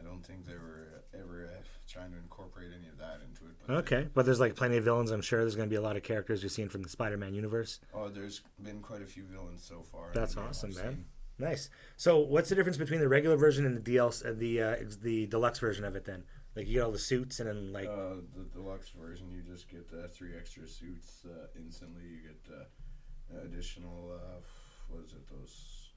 I 0.00 0.04
don't 0.04 0.24
think 0.24 0.46
they 0.46 0.54
were 0.54 1.02
ever 1.12 1.46
uh, 1.52 1.62
trying 1.88 2.12
to 2.12 2.18
incorporate 2.18 2.68
any 2.78 2.86
of 2.88 2.98
that 2.98 3.20
into 3.28 3.46
it. 3.46 3.56
But 3.66 3.76
Okay, 3.78 4.06
but 4.14 4.24
there's 4.26 4.38
like 4.38 4.54
plenty 4.54 4.76
of 4.76 4.84
villains. 4.84 5.10
I'm 5.10 5.22
sure 5.22 5.40
there's 5.40 5.56
going 5.56 5.68
to 5.68 5.72
be 5.72 5.76
a 5.76 5.80
lot 5.80 5.96
of 5.96 6.04
characters 6.04 6.44
you've 6.44 6.52
seen 6.52 6.68
from 6.68 6.82
the 6.84 6.88
Spider-Man 6.88 7.34
universe. 7.34 7.80
Oh, 7.92 8.08
there's 8.08 8.42
been 8.62 8.80
quite 8.80 9.02
a 9.02 9.06
few 9.06 9.24
villains 9.24 9.64
so 9.64 9.82
far. 9.82 10.10
That's 10.14 10.36
awesome, 10.36 10.72
man. 10.74 11.04
Nice. 11.38 11.70
So, 11.96 12.18
what's 12.18 12.48
the 12.48 12.54
difference 12.54 12.78
between 12.78 13.00
the 13.00 13.08
regular 13.08 13.36
version 13.36 13.64
and 13.64 13.76
the 13.76 13.80
DLC, 13.96 14.26
uh, 14.26 14.32
the 14.36 14.62
uh, 14.62 14.76
the 15.02 15.26
deluxe 15.26 15.58
version 15.60 15.84
of 15.84 15.94
it? 15.94 16.04
Then, 16.04 16.24
like 16.56 16.66
you 16.66 16.74
get 16.74 16.82
all 16.82 16.90
the 16.92 16.98
suits 16.98 17.38
and 17.40 17.48
then 17.48 17.72
like 17.72 17.86
Uh, 17.88 18.16
the 18.36 18.44
deluxe 18.52 18.90
version, 18.90 19.30
you 19.30 19.42
just 19.42 19.68
get 19.68 19.86
uh, 19.92 20.08
three 20.08 20.36
extra 20.36 20.66
suits 20.66 21.24
uh, 21.24 21.46
instantly. 21.56 22.02
You 22.02 22.18
get 22.28 22.54
uh, 22.54 23.44
additional, 23.44 24.12
uh, 24.14 24.40
what 24.88 25.04
is 25.04 25.12
it, 25.12 25.28
those 25.28 25.90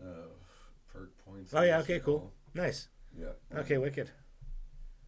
uh, 0.00 0.28
perk 0.92 1.12
points. 1.24 1.52
Oh, 1.54 1.62
yeah, 1.62 1.78
okay, 1.80 2.00
cool. 2.00 2.32
nice. 2.54 2.88
Yeah. 3.18 3.32
Okay, 3.54 3.76
wicked. 3.76 4.10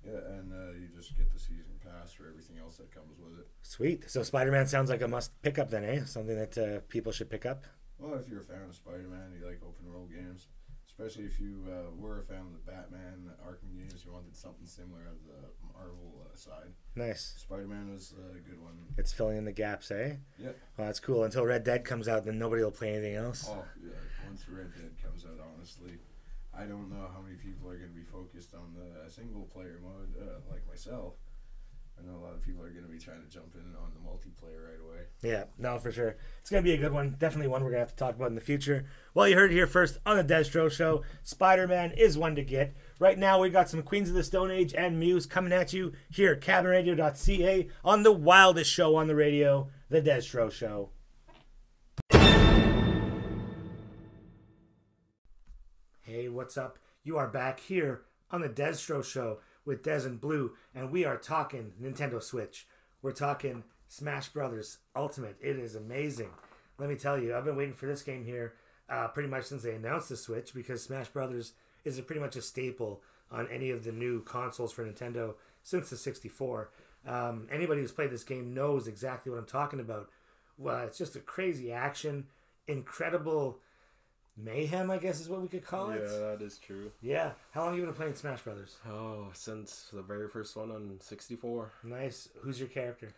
Yeah, 0.04 0.18
and 0.36 0.52
uh, 0.52 0.72
you 0.78 0.88
just 0.94 1.16
get 1.16 1.32
the 1.32 1.38
season 1.38 1.80
pass 1.82 2.12
for 2.12 2.28
everything 2.28 2.58
else 2.58 2.76
that 2.76 2.94
comes 2.94 3.18
with 3.18 3.38
it. 3.40 3.46
Sweet. 3.62 4.10
So 4.10 4.22
Spider-Man 4.22 4.66
sounds 4.66 4.90
like 4.90 5.00
a 5.00 5.08
must 5.08 5.40
pick 5.40 5.58
up 5.58 5.70
then, 5.70 5.84
eh? 5.84 6.04
Something 6.04 6.36
that 6.36 6.58
uh, 6.58 6.80
people 6.88 7.10
should 7.12 7.30
pick 7.30 7.46
up. 7.46 7.64
Well, 8.04 8.20
if 8.20 8.28
you're 8.28 8.40
a 8.40 8.44
fan 8.44 8.68
of 8.68 8.74
Spider-Man, 8.74 9.32
you 9.32 9.46
like 9.46 9.60
open 9.66 9.90
world 9.90 10.10
games, 10.12 10.48
especially 10.86 11.24
if 11.24 11.40
you 11.40 11.64
uh, 11.66 11.90
were 11.96 12.20
a 12.20 12.24
fan 12.24 12.40
of 12.40 12.52
the 12.52 12.70
Batman 12.70 13.30
Arkham 13.40 13.72
games, 13.74 14.04
you 14.04 14.12
wanted 14.12 14.36
something 14.36 14.66
similar 14.66 15.08
of 15.08 15.16
the 15.26 15.48
Marvel 15.72 16.20
uh, 16.20 16.36
side. 16.36 16.68
Nice. 16.94 17.34
Spider 17.38 17.66
Man 17.66 17.90
was 17.90 18.12
a 18.12 18.38
good 18.40 18.60
one. 18.60 18.74
It's 18.98 19.10
filling 19.12 19.38
in 19.38 19.46
the 19.46 19.52
gaps, 19.52 19.90
eh? 19.90 20.16
Yeah. 20.38 20.50
Well, 20.76 20.86
that's 20.86 21.00
cool. 21.00 21.24
Until 21.24 21.46
Red 21.46 21.64
Dead 21.64 21.86
comes 21.86 22.06
out, 22.06 22.26
then 22.26 22.38
nobody 22.38 22.62
will 22.62 22.70
play 22.70 22.92
anything 22.92 23.14
else. 23.14 23.48
Oh 23.48 23.64
yeah. 23.82 23.92
Once 24.26 24.44
Red 24.50 24.74
Dead 24.74 24.92
comes 25.02 25.24
out, 25.24 25.40
honestly, 25.56 25.92
I 26.52 26.64
don't 26.64 26.90
know 26.90 27.08
how 27.10 27.22
many 27.22 27.36
people 27.36 27.70
are 27.70 27.78
going 27.78 27.88
to 27.88 27.96
be 27.96 28.04
focused 28.04 28.52
on 28.52 28.74
the 28.76 29.10
single 29.10 29.44
player 29.44 29.80
mode, 29.82 30.12
uh, 30.20 30.40
like 30.52 30.66
myself. 30.68 31.14
Know 32.06 32.18
a 32.18 32.24
lot 32.24 32.34
of 32.34 32.42
people 32.42 32.62
are 32.62 32.70
going 32.70 32.84
to 32.84 32.90
be 32.90 32.98
trying 32.98 33.22
to 33.22 33.28
jump 33.28 33.54
in 33.54 33.74
on 33.76 33.92
the 33.94 34.00
multiplayer 34.00 34.68
right 34.68 34.80
away. 34.80 35.04
Yeah, 35.22 35.44
no, 35.56 35.78
for 35.78 35.90
sure. 35.90 36.16
It's 36.40 36.50
going 36.50 36.62
to 36.62 36.68
be 36.68 36.74
a 36.74 36.78
good 36.78 36.92
one. 36.92 37.16
Definitely 37.18 37.48
one 37.48 37.64
we're 37.64 37.70
going 37.70 37.80
to 37.80 37.86
have 37.86 37.96
to 37.96 37.96
talk 37.96 38.14
about 38.14 38.28
in 38.28 38.34
the 38.34 38.42
future. 38.42 38.84
Well, 39.14 39.26
you 39.26 39.36
heard 39.36 39.50
it 39.50 39.54
here 39.54 39.66
first 39.66 39.98
on 40.04 40.18
the 40.18 40.24
Destro 40.24 40.70
Show. 40.70 41.02
Spider 41.22 41.66
Man 41.66 41.92
is 41.92 42.18
one 42.18 42.34
to 42.34 42.42
get. 42.42 42.76
Right 42.98 43.18
now, 43.18 43.40
We've 43.40 43.52
got 43.52 43.70
some 43.70 43.82
Queens 43.82 44.10
of 44.10 44.14
the 44.14 44.22
Stone 44.22 44.50
Age 44.50 44.74
and 44.74 45.00
Muse 45.00 45.24
coming 45.24 45.52
at 45.52 45.72
you 45.72 45.92
here 46.10 46.32
at 46.32 46.42
cabinradio.ca 46.42 47.68
on 47.84 48.02
the 48.02 48.12
wildest 48.12 48.70
show 48.70 48.96
on 48.96 49.06
the 49.06 49.14
radio, 49.16 49.70
the 49.88 50.02
Destro 50.02 50.52
Show. 50.52 50.90
Hey, 56.02 56.28
what's 56.28 56.58
up? 56.58 56.78
You 57.02 57.16
are 57.16 57.28
back 57.28 57.60
here 57.60 58.02
on 58.30 58.42
the 58.42 58.48
Destro 58.48 59.02
Show 59.02 59.38
with 59.64 59.82
Des 59.82 60.04
and 60.04 60.20
Blue, 60.20 60.52
and 60.74 60.90
we 60.90 61.04
are 61.04 61.16
talking 61.16 61.72
Nintendo 61.80 62.22
Switch. 62.22 62.66
We're 63.02 63.12
talking 63.12 63.64
Smash 63.88 64.28
Brothers 64.28 64.78
Ultimate. 64.94 65.36
It 65.40 65.58
is 65.58 65.74
amazing. 65.74 66.30
Let 66.78 66.88
me 66.88 66.96
tell 66.96 67.18
you, 67.18 67.34
I've 67.34 67.44
been 67.44 67.56
waiting 67.56 67.74
for 67.74 67.86
this 67.86 68.02
game 68.02 68.24
here 68.24 68.54
uh, 68.88 69.08
pretty 69.08 69.28
much 69.28 69.44
since 69.44 69.62
they 69.62 69.74
announced 69.74 70.08
the 70.08 70.16
Switch 70.16 70.52
because 70.54 70.82
Smash 70.82 71.08
Brothers 71.08 71.52
is 71.84 71.98
a 71.98 72.02
pretty 72.02 72.20
much 72.20 72.36
a 72.36 72.42
staple 72.42 73.02
on 73.30 73.48
any 73.48 73.70
of 73.70 73.84
the 73.84 73.92
new 73.92 74.22
consoles 74.22 74.72
for 74.72 74.84
Nintendo 74.84 75.34
since 75.62 75.90
the 75.90 75.96
64. 75.96 76.70
Um, 77.06 77.48
anybody 77.50 77.80
who's 77.80 77.92
played 77.92 78.10
this 78.10 78.24
game 78.24 78.54
knows 78.54 78.86
exactly 78.86 79.30
what 79.30 79.38
I'm 79.38 79.46
talking 79.46 79.80
about. 79.80 80.08
Well, 80.56 80.86
it's 80.86 80.98
just 80.98 81.16
a 81.16 81.20
crazy 81.20 81.72
action, 81.72 82.26
incredible 82.66 83.58
mayhem, 84.36 84.90
I 84.90 84.98
guess 84.98 85.20
is 85.20 85.28
what 85.28 85.40
we 85.42 85.48
could 85.48 85.64
call 85.64 85.90
it. 85.90 86.02
Yeah, 86.04 86.18
that 86.18 86.38
is 86.42 86.58
true. 86.58 86.90
Yeah. 87.02 87.32
How 87.52 87.62
long 87.62 87.70
have 87.70 87.78
you 87.78 87.84
been 87.86 87.94
playing 87.94 88.14
Smash 88.14 88.42
Brothers? 88.42 88.76
Oh, 88.88 89.28
since 89.32 89.88
the 89.92 90.02
very 90.02 90.28
first 90.28 90.56
one 90.56 90.70
on 90.70 90.98
64. 91.00 91.72
Nice. 91.84 92.28
Who's 92.42 92.58
your 92.58 92.68
character? 92.68 93.10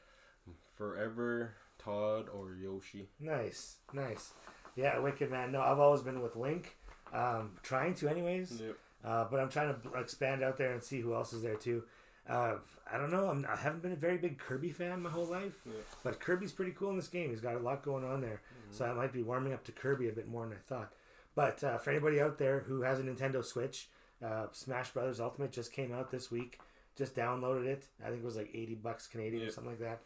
Forever 0.77 1.55
Todd 1.79 2.27
or 2.35 2.55
Yoshi. 2.61 3.09
Nice, 3.21 3.77
nice. 3.93 4.33
Yeah, 4.75 4.99
Wicked 4.99 5.31
Man. 5.31 5.53
No, 5.53 5.61
I've 5.63 5.79
always 5.79 6.03
been 6.03 6.21
with 6.21 6.37
Link. 6.37 6.77
Um, 7.15 7.53
trying 7.63 7.95
to, 7.95 8.09
anyways. 8.09 8.61
Yep. 8.61 8.77
Uh, 9.05 9.25
but 9.31 9.41
I'm 9.41 9.49
trying 9.49 9.75
to 9.75 9.99
expand 9.99 10.43
out 10.43 10.59
there 10.59 10.73
and 10.73 10.83
see 10.83 11.01
who 11.01 11.15
else 11.15 11.33
is 11.33 11.43
there 11.43 11.55
too. 11.55 11.85
Uh, 12.29 12.57
I 12.93 12.99
don't 12.99 13.13
know. 13.13 13.29
I'm, 13.31 13.47
I 13.49 13.55
haven't 13.57 13.83
been 13.83 13.93
a 13.93 13.97
very 13.97 14.19
big 14.19 14.37
Kirby 14.39 14.71
fan 14.71 15.01
my 15.01 15.11
whole 15.11 15.27
life, 15.27 15.55
Yeah. 15.65 15.73
but 16.03 16.19
Kirby's 16.19 16.51
pretty 16.53 16.73
cool 16.73 16.91
in 16.91 16.97
this 16.97 17.07
game. 17.07 17.31
He's 17.31 17.41
got 17.41 17.55
a 17.55 17.61
lot 17.61 17.85
going 17.85 18.05
on 18.05 18.21
there, 18.21 18.41
so 18.73 18.85
I 18.85 18.93
might 18.95 19.13
be 19.13 19.23
warming 19.23 19.53
up 19.53 19.63
to 19.65 19.73
Kirby 19.73 20.09
a 20.09 20.13
bit 20.13 20.27
more 20.27 20.45
than 20.45 20.55
I 20.55 20.61
thought. 20.67 20.93
But 21.37 21.63
uh, 21.63 21.79
for 21.79 21.91
anybody 21.91 22.21
out 22.21 22.39
there 22.39 22.61
who 22.61 22.83
has 22.83 22.99
a 22.99 23.03
Nintendo 23.03 23.45
Switch, 23.45 23.89
uh, 24.25 24.47
Smash 24.51 24.91
Brothers 24.91 25.21
Ultimate 25.21 25.53
just 25.53 25.71
came 25.71 25.93
out 25.93 26.11
this 26.11 26.31
week. 26.31 26.59
Just 26.97 27.15
downloaded 27.15 27.67
it. 27.67 27.87
I 28.03 28.09
think 28.09 28.23
it 28.23 28.25
was 28.25 28.37
like 28.37 28.51
80 28.53 28.75
bucks 28.77 29.07
Canadian 29.07 29.47
or 29.47 29.51
something 29.51 29.73
like 29.79 29.81
that. 29.81 30.01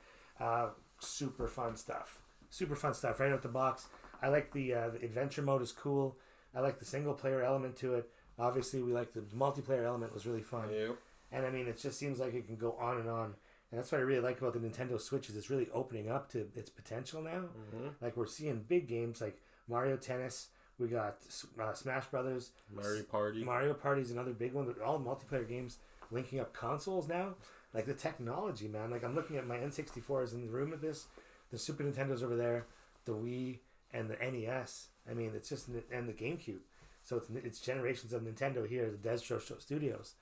Uh, 0.45 0.71
super 0.99 1.47
fun 1.47 1.77
stuff. 1.77 2.21
Super 2.51 2.75
fun 2.75 2.93
stuff 2.95 3.21
right 3.21 3.33
out 3.33 3.43
the 3.43 3.49
box. 3.49 3.87
I 4.21 4.29
like 4.29 4.53
the, 4.53 4.75
uh, 4.75 4.89
the 4.91 5.05
adventure 5.05 5.41
mode 5.41 5.63
is 5.63 5.71
cool. 5.73 6.17
I 6.55 6.61
like 6.61 6.81
the 6.81 6.85
single 6.85 7.15
player 7.15 7.43
element 7.43 7.77
to 7.77 7.95
it. 7.95 8.11
Obviously, 8.37 8.83
we 8.83 8.93
like 8.93 9.13
the 9.13 9.21
multiplayer 9.21 9.85
element 9.85 10.13
was 10.13 10.27
really 10.27 10.43
fun. 10.43 10.69
Yep. 10.73 10.97
And 11.31 11.47
I 11.47 11.51
mean, 11.51 11.69
it 11.69 11.79
just 11.79 11.97
seems 11.97 12.19
like 12.19 12.35
it 12.35 12.47
can 12.47 12.57
go 12.57 12.73
on 12.81 12.99
and 12.99 13.09
on. 13.09 13.35
And 13.71 13.79
that's 13.79 13.93
what 13.93 13.99
I 13.99 14.05
really 14.05 14.21
like 14.21 14.41
about 14.41 14.55
the 14.55 14.59
Nintendo 14.59 15.01
Switch 15.01 15.29
is 15.29 15.37
it's 15.37 15.49
really 15.49 15.69
opening 15.73 16.11
up 16.11 16.29
to 16.33 16.49
its 16.57 16.71
potential 16.71 17.23
now. 17.23 17.43
hmm 17.71 17.89
Like 18.01 18.17
we're 18.17 18.27
seeing 18.27 18.65
big 18.67 18.89
games 18.89 19.21
like 19.21 19.41
Mario 19.69 19.97
Tennis. 19.97 20.49
We 20.81 20.89
got 20.89 21.19
uh, 21.61 21.75
Smash 21.75 22.07
Brothers. 22.07 22.53
Mario 22.75 23.03
Party. 23.03 23.45
Mario 23.45 23.75
Party 23.75 24.01
is 24.01 24.11
another 24.11 24.33
big 24.33 24.55
one. 24.55 24.65
But 24.65 24.83
all 24.83 24.99
multiplayer 24.99 25.47
games 25.47 25.77
linking 26.11 26.41
up 26.41 26.55
consoles 26.55 27.07
now. 27.07 27.35
Like 27.75 27.87
the 27.87 27.95
technology, 27.95 28.67
man. 28.67 28.91
Like 28.91 29.05
I'm 29.05 29.15
looking 29.15 29.37
at 29.37 29.47
my 29.47 29.59
N64 29.59 30.25
is 30.25 30.33
in 30.33 30.41
the 30.41 30.51
room 30.51 30.71
with 30.71 30.81
this. 30.81 31.07
The 31.51 31.59
Super 31.59 31.85
Nintendo's 31.85 32.23
over 32.23 32.35
there. 32.35 32.67
The 33.05 33.13
Wii 33.13 33.59
and 33.93 34.09
the 34.09 34.17
NES. 34.17 34.89
I 35.09 35.15
mean, 35.15 35.33
it's 35.35 35.51
just 35.51 35.69
and 35.69 36.09
the 36.09 36.13
GameCube. 36.15 36.61
So 37.03 37.17
it's 37.17 37.29
it's 37.45 37.61
generations 37.61 38.15
of 38.15 38.23
Nintendo 38.23 38.67
here 38.67 38.91
the 38.91 39.09
Destro 39.09 39.41
Show 39.41 39.59
Studios. 39.59 40.15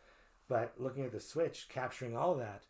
But 0.48 0.74
looking 0.76 1.04
at 1.04 1.12
the 1.12 1.20
Switch, 1.20 1.68
capturing 1.68 2.16
all 2.16 2.32
of 2.32 2.38
that, 2.38 2.64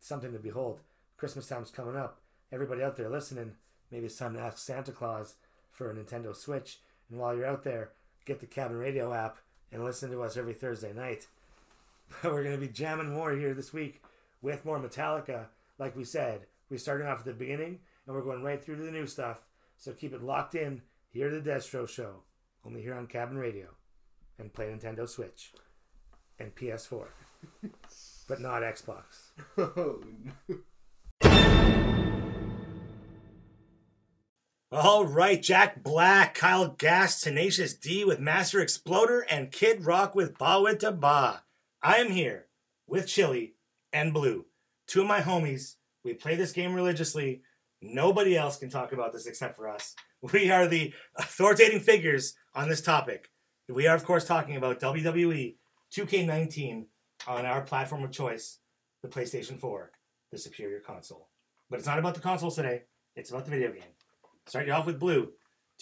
something 0.00 0.32
to 0.32 0.38
behold. 0.38 0.80
Christmas 1.16 1.46
time's 1.46 1.70
coming 1.70 1.96
up. 1.96 2.20
Everybody 2.50 2.82
out 2.82 2.96
there 2.96 3.08
listening, 3.08 3.52
maybe 3.90 4.06
it's 4.06 4.16
time 4.16 4.34
to 4.34 4.40
ask 4.40 4.58
Santa 4.58 4.90
Claus 4.90 5.34
for 5.70 5.90
a 5.90 5.94
Nintendo 5.94 6.34
Switch. 6.34 6.78
And 7.10 7.18
while 7.18 7.34
you're 7.36 7.46
out 7.46 7.64
there, 7.64 7.90
get 8.24 8.40
the 8.40 8.46
Cabin 8.46 8.76
Radio 8.76 9.12
app 9.12 9.38
and 9.72 9.84
listen 9.84 10.10
to 10.10 10.22
us 10.22 10.36
every 10.36 10.54
Thursday 10.54 10.92
night. 10.92 11.26
We're 12.24 12.42
going 12.42 12.58
to 12.58 12.66
be 12.66 12.72
jamming 12.72 13.12
more 13.12 13.32
here 13.32 13.54
this 13.54 13.72
week 13.72 14.02
with 14.42 14.64
more 14.64 14.78
Metallica. 14.78 15.46
Like 15.78 15.96
we 15.96 16.04
said, 16.04 16.42
we're 16.70 16.78
starting 16.78 17.06
off 17.06 17.20
at 17.20 17.24
the 17.24 17.32
beginning 17.32 17.80
and 18.06 18.14
we're 18.14 18.22
going 18.22 18.42
right 18.42 18.62
through 18.62 18.76
to 18.76 18.82
the 18.82 18.90
new 18.90 19.06
stuff. 19.06 19.46
So 19.76 19.92
keep 19.92 20.12
it 20.12 20.22
locked 20.22 20.54
in 20.54 20.82
here 21.10 21.30
to 21.30 21.40
the 21.40 21.50
Destro 21.50 21.88
Show, 21.88 22.22
only 22.64 22.82
here 22.82 22.94
on 22.94 23.06
Cabin 23.06 23.38
Radio, 23.38 23.68
and 24.38 24.52
play 24.52 24.66
Nintendo 24.66 25.08
Switch 25.08 25.52
and 26.38 26.54
PS4, 26.54 27.06
but 28.28 28.40
not 28.40 28.62
Xbox. 28.62 29.30
Oh, 29.58 30.02
All 34.76 35.06
right, 35.06 35.40
Jack 35.40 35.84
Black, 35.84 36.34
Kyle 36.34 36.66
Gass, 36.66 37.20
Tenacious 37.20 37.74
D 37.74 38.04
with 38.04 38.18
Master 38.18 38.60
Exploder, 38.60 39.20
and 39.30 39.52
Kid 39.52 39.86
Rock 39.86 40.16
with 40.16 40.36
Bawitdaba. 40.36 41.42
I 41.80 41.98
am 41.98 42.10
here 42.10 42.46
with 42.88 43.06
Chili 43.06 43.54
and 43.92 44.12
Blue, 44.12 44.46
two 44.88 45.02
of 45.02 45.06
my 45.06 45.20
homies. 45.20 45.76
We 46.02 46.14
play 46.14 46.34
this 46.34 46.50
game 46.50 46.74
religiously. 46.74 47.42
Nobody 47.80 48.36
else 48.36 48.58
can 48.58 48.68
talk 48.68 48.92
about 48.92 49.12
this 49.12 49.26
except 49.26 49.54
for 49.54 49.68
us. 49.68 49.94
We 50.32 50.50
are 50.50 50.66
the 50.66 50.92
authoritating 51.16 51.78
figures 51.78 52.34
on 52.52 52.68
this 52.68 52.80
topic. 52.80 53.30
We 53.68 53.86
are, 53.86 53.94
of 53.94 54.04
course, 54.04 54.24
talking 54.24 54.56
about 54.56 54.80
WWE 54.80 55.54
2K19 55.96 56.86
on 57.28 57.46
our 57.46 57.60
platform 57.60 58.02
of 58.02 58.10
choice, 58.10 58.58
the 59.02 59.08
PlayStation 59.08 59.56
4, 59.56 59.92
the 60.32 60.38
superior 60.38 60.80
console. 60.80 61.28
But 61.70 61.78
it's 61.78 61.86
not 61.86 62.00
about 62.00 62.16
the 62.16 62.20
consoles 62.20 62.56
today, 62.56 62.84
it's 63.14 63.30
about 63.30 63.44
the 63.44 63.52
video 63.52 63.70
game. 63.70 63.94
Start 64.46 64.66
you 64.66 64.72
off 64.72 64.86
with 64.86 65.00
Blue. 65.00 65.30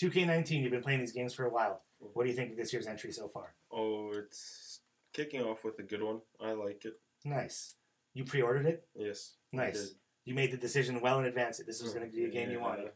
2K19, 0.00 0.62
you've 0.62 0.70
been 0.70 0.82
playing 0.82 1.00
these 1.00 1.12
games 1.12 1.34
for 1.34 1.44
a 1.44 1.50
while. 1.50 1.82
What 1.98 2.24
do 2.24 2.30
you 2.30 2.36
think 2.36 2.52
of 2.52 2.56
this 2.56 2.72
year's 2.72 2.86
entry 2.86 3.12
so 3.12 3.28
far? 3.28 3.54
Oh, 3.70 4.10
it's 4.14 4.80
kicking 5.12 5.42
off 5.42 5.64
with 5.64 5.78
a 5.78 5.82
good 5.82 6.02
one. 6.02 6.20
I 6.40 6.52
like 6.52 6.84
it. 6.84 6.94
Nice. 7.24 7.74
You 8.14 8.24
pre 8.24 8.42
ordered 8.42 8.66
it? 8.66 8.86
Yes. 8.94 9.34
Nice. 9.52 9.94
You 10.24 10.34
made 10.34 10.52
the 10.52 10.56
decision 10.56 11.00
well 11.00 11.18
in 11.18 11.26
advance 11.26 11.58
that 11.58 11.66
this 11.66 11.82
was 11.82 11.92
going 11.92 12.08
to 12.08 12.16
be 12.16 12.24
a 12.24 12.30
game 12.30 12.50
you 12.50 12.60
wanted. 12.60 12.90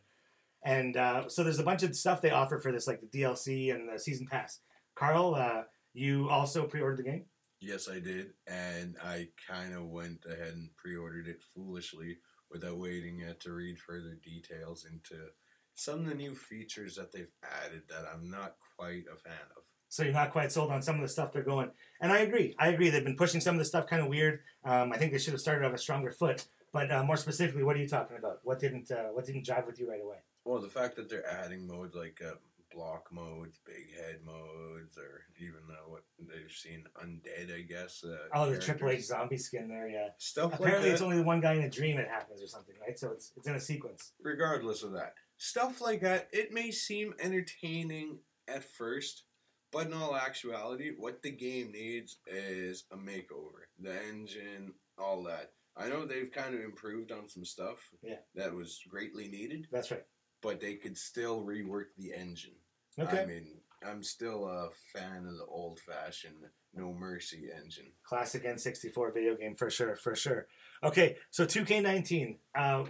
And 0.63 0.97
uh, 0.97 1.29
so 1.29 1.45
there's 1.45 1.59
a 1.59 1.65
bunch 1.65 1.83
of 1.83 1.95
stuff 1.95 2.23
they 2.23 2.31
offer 2.31 2.59
for 2.59 2.73
this, 2.73 2.87
like 2.87 3.01
the 3.01 3.07
DLC 3.07 3.75
and 3.75 3.89
the 3.89 3.99
season 3.99 4.27
pass. 4.27 4.61
Carl, 4.95 5.35
uh, 5.35 5.63
you 5.93 6.29
also 6.29 6.65
pre 6.65 6.81
ordered 6.81 6.99
the 6.99 7.11
game? 7.11 7.25
Yes, 7.61 7.89
I 7.89 8.01
did, 8.01 8.35
and 8.47 8.97
I 9.03 9.29
kind 9.49 9.75
of 9.75 9.89
went 9.89 10.25
ahead 10.27 10.53
and 10.55 10.69
pre-ordered 10.77 11.27
it 11.27 11.43
foolishly 11.55 12.19
without 12.51 12.79
waiting 12.79 13.25
uh, 13.25 13.33
to 13.41 13.53
read 13.53 13.79
further 13.79 14.19
details 14.23 14.85
into 14.85 15.29
some 15.77 16.01
of 16.01 16.07
the 16.07 16.15
new 16.15 16.35
features 16.35 16.97
that 16.97 17.13
they've 17.13 17.31
added 17.65 17.83
that 17.89 18.05
I'm 18.13 18.31
not 18.31 18.57
quite 18.77 19.05
a 19.13 19.17
fan 19.17 19.47
of. 19.57 19.63
So 19.89 20.03
you're 20.03 20.13
not 20.13 20.33
quite 20.33 20.51
sold 20.51 20.71
on 20.73 20.83
some 20.83 20.97
of 20.97 21.03
the 21.03 21.09
stuff 21.09 21.33
they're 21.33 21.43
going. 21.43 21.71
And 22.01 22.11
I 22.11 22.19
agree. 22.21 22.57
I 22.59 22.69
agree. 22.69 22.91
They've 22.91 23.05
been 23.05 23.17
pushing 23.17 23.41
some 23.41 23.55
of 23.55 23.59
the 23.61 23.65
stuff 23.65 23.87
kind 23.87 24.03
of 24.03 24.09
weird. 24.09 24.41
Um, 24.65 24.93
I 24.93 24.97
think 24.97 25.13
they 25.13 25.19
should 25.19 25.33
have 25.33 25.41
started 25.41 25.65
off 25.65 25.73
a 25.75 25.79
stronger 25.79 26.11
foot. 26.11 26.45
But 26.73 26.91
uh, 26.91 27.05
more 27.05 27.17
specifically, 27.17 27.63
what 27.63 27.77
are 27.77 27.79
you 27.79 27.89
talking 27.89 28.17
about? 28.17 28.41
What 28.43 28.59
didn't 28.59 28.91
uh, 28.91 29.11
What 29.13 29.27
didn't 29.27 29.47
jive 29.47 29.67
with 29.67 29.79
you 29.79 29.89
right 29.89 30.01
away? 30.03 30.17
Well, 30.45 30.61
the 30.61 30.69
fact 30.69 30.97
that 30.97 31.09
they're 31.09 31.27
adding 31.27 31.67
modes 31.67 31.95
like 31.95 32.21
uh, 32.27 32.35
block 32.75 33.09
modes, 33.13 33.61
big 33.65 33.95
head 33.97 34.19
modes, 34.25 34.99
or 34.99 35.23
even 35.39 35.61
uh, 35.71 35.89
what 35.89 36.03
they've 36.19 36.51
seen 36.51 36.85
undead, 37.03 37.57
I 37.57 37.63
guess. 37.63 38.05
Uh, 38.05 38.17
Oh, 38.35 38.51
the 38.51 38.59
Triple 38.59 38.91
H 38.91 39.05
zombie 39.05 39.39
skin 39.39 39.69
there. 39.69 39.89
Yeah. 39.89 40.09
stuff 40.19 40.55
Apparently, 40.55 40.89
like 40.91 40.93
it's 40.93 41.03
only 41.03 41.17
the 41.17 41.23
one 41.23 41.41
guy 41.41 41.55
in 41.55 41.63
a 41.63 41.71
dream 41.71 41.97
it 41.99 42.09
happens 42.09 42.43
or 42.43 42.49
something, 42.49 42.75
right? 42.87 42.99
So 42.99 43.13
it's 43.13 43.33
it's 43.37 43.47
in 43.47 43.55
a 43.55 43.61
sequence. 43.61 44.13
regardless 44.21 44.83
of 44.83 44.93
that, 44.93 45.15
stuff 45.39 45.81
like 45.81 46.01
that, 46.03 46.29
it 46.33 46.53
may 46.53 46.71
seem 46.71 47.15
entertaining 47.21 48.19
at 48.49 48.65
first, 48.65 49.25
but 49.73 49.87
in 49.87 49.93
all 49.93 50.17
actuality, 50.17 50.93
what 50.97 51.23
the 51.23 51.31
game 51.31 51.73
needs 51.73 52.19
is 52.27 52.85
a 52.93 52.97
makeover. 52.97 53.67
The 53.79 53.95
engine, 54.09 54.73
all 54.99 55.23
that. 55.25 55.53
I 55.77 55.89
know 55.89 56.07
they've 56.07 56.31
kind 56.33 56.55
of 56.55 56.61
improved 56.63 57.13
on 57.13 57.29
some 57.29 57.45
stuff 57.45 57.91
Yeah. 58.03 58.17
that 58.35 58.55
was 58.55 58.81
greatly 58.89 59.29
needed, 59.29 59.69
That's 59.71 59.91
right. 59.91 60.05
but 60.41 60.61
they 60.61 60.77
could 60.77 60.97
still 60.97 61.43
rework 61.45 61.87
the 61.99 62.15
engine. 62.15 62.55
Okay. 62.99 63.21
I 63.23 63.27
mean, 63.27 63.61
I'm 63.87 64.03
still 64.03 64.47
a 64.49 64.71
fan 64.99 65.27
of 65.27 65.37
the 65.37 65.45
old 65.45 65.79
fashioned 65.81 66.47
No 66.73 66.95
Mercy 66.95 67.51
engine. 67.55 67.93
Classic 68.05 68.43
N64 68.43 69.13
video 69.13 69.37
game 69.37 69.55
for 69.55 69.69
sure, 69.71 69.97
for 69.97 70.15
sure. 70.17 70.47
Okay, 70.83 71.17
so 71.31 71.45
2K19. 71.45 72.39
Uh, 72.59 72.85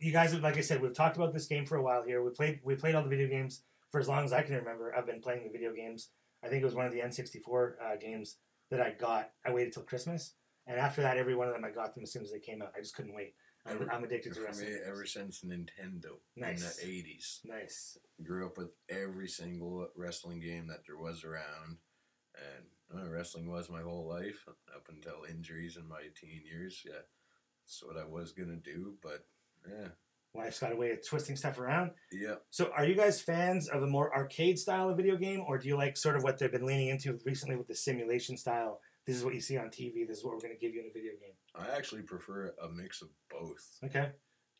you 0.00 0.12
guys, 0.12 0.32
have, 0.32 0.42
like 0.42 0.56
I 0.56 0.60
said, 0.62 0.80
we've 0.82 0.94
talked 0.94 1.16
about 1.16 1.32
this 1.32 1.46
game 1.46 1.64
for 1.66 1.76
a 1.76 1.82
while 1.82 2.02
here. 2.02 2.22
We 2.22 2.30
played 2.30 2.60
we 2.64 2.74
played 2.74 2.94
all 2.94 3.02
the 3.02 3.08
video 3.08 3.28
games 3.28 3.62
for 3.90 4.00
as 4.00 4.08
long 4.08 4.24
as 4.24 4.32
I 4.32 4.42
can 4.42 4.54
remember. 4.56 4.94
I've 4.96 5.06
been 5.06 5.20
playing 5.20 5.44
the 5.44 5.50
video 5.50 5.72
games. 5.72 6.08
I 6.44 6.48
think 6.48 6.62
it 6.62 6.64
was 6.64 6.74
one 6.74 6.86
of 6.86 6.92
the 6.92 7.00
N64 7.00 7.72
uh, 7.82 7.96
games 8.00 8.36
that 8.70 8.80
I 8.80 8.90
got. 8.92 9.30
I 9.44 9.52
waited 9.52 9.72
till 9.74 9.82
Christmas, 9.82 10.34
and 10.66 10.78
after 10.78 11.02
that, 11.02 11.16
every 11.18 11.34
one 11.34 11.48
of 11.48 11.54
them 11.54 11.64
I 11.64 11.70
got 11.70 11.94
them 11.94 12.02
as 12.04 12.12
soon 12.12 12.22
as 12.22 12.32
they 12.32 12.38
came 12.38 12.62
out. 12.62 12.72
I 12.76 12.80
just 12.80 12.94
couldn't 12.96 13.14
wait. 13.14 13.34
I'm, 13.66 13.76
Ever- 13.76 13.92
I'm 13.92 14.04
addicted 14.04 14.32
to 14.34 14.42
wrestling. 14.42 14.70
me, 14.72 14.78
ever 14.86 15.04
since 15.04 15.44
Nintendo 15.44 16.16
Nice. 16.34 16.78
in 16.78 16.88
the 16.88 16.94
80s. 17.02 17.40
Nice. 17.44 17.98
Grew 18.24 18.46
up 18.46 18.56
with 18.56 18.70
every 18.88 19.28
single 19.28 19.88
wrestling 19.94 20.40
game 20.40 20.66
that 20.68 20.80
there 20.86 20.96
was 20.96 21.24
around. 21.24 21.76
And 22.36 23.02
uh, 23.04 23.10
wrestling 23.10 23.50
was 23.50 23.68
my 23.68 23.82
whole 23.82 24.08
life 24.08 24.46
up 24.74 24.86
until 24.88 25.24
injuries 25.28 25.76
in 25.76 25.86
my 25.86 26.04
teen 26.18 26.40
years. 26.50 26.80
Yeah, 26.86 27.02
that's 27.66 27.82
what 27.84 27.98
I 27.98 28.06
was 28.08 28.32
going 28.32 28.48
to 28.48 28.56
do. 28.72 28.94
But 29.02 29.26
yeah, 29.68 29.88
Life's 30.34 30.60
got 30.60 30.72
a 30.72 30.76
way 30.76 30.90
of 30.92 31.04
twisting 31.06 31.36
stuff 31.36 31.58
around. 31.58 31.90
yeah. 32.12 32.36
So, 32.50 32.70
are 32.76 32.84
you 32.86 32.94
guys 32.94 33.20
fans 33.20 33.68
of 33.68 33.82
a 33.82 33.86
more 33.86 34.14
arcade 34.14 34.58
style 34.58 34.88
of 34.88 34.96
video 34.96 35.16
game, 35.16 35.42
or 35.46 35.58
do 35.58 35.68
you 35.68 35.76
like 35.76 35.96
sort 35.96 36.16
of 36.16 36.22
what 36.22 36.38
they've 36.38 36.52
been 36.52 36.66
leaning 36.66 36.88
into 36.88 37.18
recently 37.26 37.56
with 37.56 37.66
the 37.68 37.74
simulation 37.74 38.36
style? 38.36 38.80
This 39.06 39.16
is 39.16 39.24
what 39.24 39.34
you 39.34 39.40
see 39.40 39.56
on 39.56 39.68
TV. 39.68 40.06
This 40.06 40.18
is 40.18 40.24
what 40.24 40.34
we're 40.34 40.40
going 40.40 40.54
to 40.54 40.60
give 40.60 40.74
you 40.74 40.80
in 40.82 40.86
a 40.86 40.92
video 40.92 41.12
game. 41.20 41.32
I 41.56 41.74
actually 41.76 42.02
prefer 42.02 42.54
a 42.62 42.68
mix 42.68 43.02
of 43.02 43.08
both. 43.30 43.78
Okay. 43.84 44.10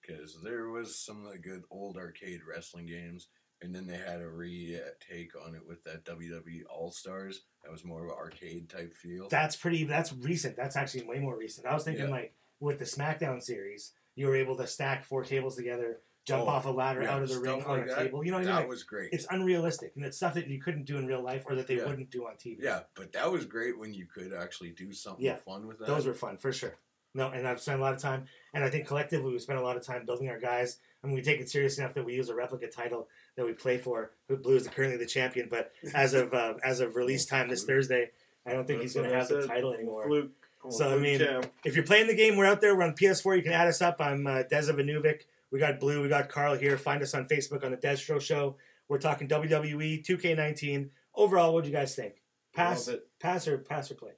because 0.00 0.38
there 0.42 0.70
was 0.70 0.98
some 0.98 1.24
of 1.26 1.30
the 1.32 1.38
good 1.38 1.62
old 1.70 1.96
arcade 1.98 2.40
wrestling 2.48 2.86
games, 2.86 3.28
and 3.62 3.72
then 3.74 3.86
they 3.86 3.98
had 3.98 4.20
a 4.22 4.28
retake 4.28 5.32
on 5.46 5.54
it 5.54 5.60
with 5.66 5.84
that 5.84 6.04
WWE 6.04 6.62
All 6.70 6.90
Stars. 6.90 7.42
That 7.62 7.70
was 7.70 7.84
more 7.84 8.04
of 8.04 8.10
an 8.10 8.16
arcade 8.16 8.68
type 8.70 8.94
feel. 8.94 9.28
That's 9.28 9.54
pretty. 9.56 9.84
That's 9.84 10.12
recent. 10.12 10.56
That's 10.56 10.76
actually 10.76 11.04
way 11.06 11.18
more 11.20 11.36
recent. 11.38 11.66
I 11.66 11.74
was 11.74 11.84
thinking 11.84 12.06
Yeah. 12.06 12.10
like 12.10 12.34
with 12.58 12.78
the 12.78 12.84
SmackDown 12.86 13.42
series, 13.42 13.92
you 14.16 14.26
were 14.26 14.36
able 14.36 14.56
to 14.56 14.66
stack 14.66 15.04
four 15.04 15.24
tables 15.24 15.56
together, 15.56 15.98
jump 16.26 16.44
Oh, 16.44 16.48
off 16.48 16.66
a 16.66 16.70
ladder 16.70 17.02
Yeah, 17.02 17.14
out 17.14 17.22
of 17.22 17.28
the 17.28 17.38
ring 17.40 17.62
on 17.62 17.78
like 17.78 17.86
a 17.86 17.88
that, 17.88 17.98
table. 17.98 18.24
You 18.24 18.30
know 18.32 18.38
what 18.38 18.46
I 18.46 18.50
mean? 18.50 18.56
Like, 18.56 18.68
was 18.68 18.82
great. 18.82 19.10
it's 19.12 19.26
unrealistic, 19.30 19.92
and 19.96 20.04
it's 20.04 20.16
stuff 20.16 20.34
that 20.34 20.46
you 20.48 20.60
couldn't 20.60 20.84
do 20.84 20.98
in 20.98 21.06
real 21.06 21.22
life, 21.22 21.44
or 21.48 21.54
that 21.56 21.66
they 21.66 21.76
Yeah. 21.76 21.86
wouldn't 21.86 22.10
do 22.10 22.26
on 22.26 22.34
TV. 22.36 22.58
yeah, 22.62 22.82
but 22.94 23.12
that 23.12 23.30
was 23.30 23.44
great 23.46 23.78
when 23.78 23.94
you 23.94 24.06
could 24.06 24.32
actually 24.32 24.70
do 24.70 24.92
something 24.92 25.24
Yeah, 25.24 25.36
fun 25.36 25.66
with 25.66 25.78
that. 25.78 25.86
Those 25.86 26.06
were 26.06 26.14
fun 26.14 26.36
for 26.36 26.52
sure. 26.52 26.76
No, 27.12 27.28
and 27.30 27.46
I've 27.48 27.60
spent 27.60 27.80
a 27.80 27.82
lot 27.82 27.92
of 27.92 28.00
time, 28.00 28.26
and 28.54 28.62
I 28.62 28.70
think 28.70 28.86
collectively 28.86 29.32
we 29.32 29.38
spent 29.40 29.58
a 29.58 29.62
lot 29.62 29.76
of 29.76 29.84
time 29.84 30.06
building 30.06 30.28
our 30.28 30.38
guys. 30.38 30.78
I 31.02 31.08
mean, 31.08 31.16
we 31.16 31.22
take 31.22 31.40
it 31.40 31.50
serious 31.50 31.76
enough 31.78 31.94
that 31.94 32.04
we 32.04 32.14
use 32.14 32.28
a 32.28 32.34
replica 32.36 32.68
title 32.68 33.08
that 33.36 33.44
we 33.44 33.52
play 33.52 33.78
for. 33.78 34.12
Blue 34.28 34.54
is 34.54 34.68
currently 34.68 34.96
the 34.96 35.06
champion, 35.06 35.48
but 35.48 35.72
as 35.94 36.14
of 36.14 36.32
uh, 36.34 36.54
as 36.62 36.78
of 36.80 36.94
release 36.94 37.26
time 37.34 37.48
this 37.48 37.64
Thursday, 37.64 38.10
I 38.46 38.52
don't 38.52 38.64
think 38.66 38.82
he's 38.82 38.94
going 38.94 39.08
to 39.10 39.16
have 39.16 39.26
the 39.28 39.44
title 39.46 39.72
anymore. 39.74 40.06
Fluke. 40.06 40.30
So, 40.68 40.94
I 40.94 40.98
mean, 40.98 41.18
champ. 41.18 41.50
If 41.64 41.74
you're 41.74 41.84
playing 41.86 42.06
the 42.06 42.14
game, 42.14 42.36
we're 42.36 42.46
out 42.46 42.60
there. 42.60 42.76
We're 42.76 42.82
on 42.84 42.94
PS4. 42.94 43.36
You 43.36 43.42
can 43.42 43.52
add 43.52 43.66
us 43.68 43.80
up. 43.80 43.96
I'm 44.00 44.26
uh, 44.26 44.42
Deza 44.50 44.72
Vanuvic. 44.74 45.22
We 45.50 45.58
got 45.58 45.80
Blue. 45.80 46.02
We 46.02 46.08
got 46.08 46.28
Carl 46.28 46.54
here. 46.56 46.76
Find 46.76 47.02
us 47.02 47.14
on 47.14 47.26
Facebook 47.26 47.64
on 47.64 47.70
the 47.70 47.76
Destro 47.76 48.20
Show. 48.20 48.56
We're 48.88 48.98
talking 48.98 49.26
WWE 49.28 50.04
2K19. 50.04 50.90
Overall, 51.14 51.54
what 51.54 51.64
do 51.64 51.70
you 51.70 51.74
guys 51.76 51.94
think? 51.94 52.14
Pass, 52.54 52.86
Love 52.88 52.96
it. 52.96 53.08
pass 53.20 53.48
or 53.48 53.58
pass 53.58 53.90
or 53.90 53.94
play? 53.94 54.12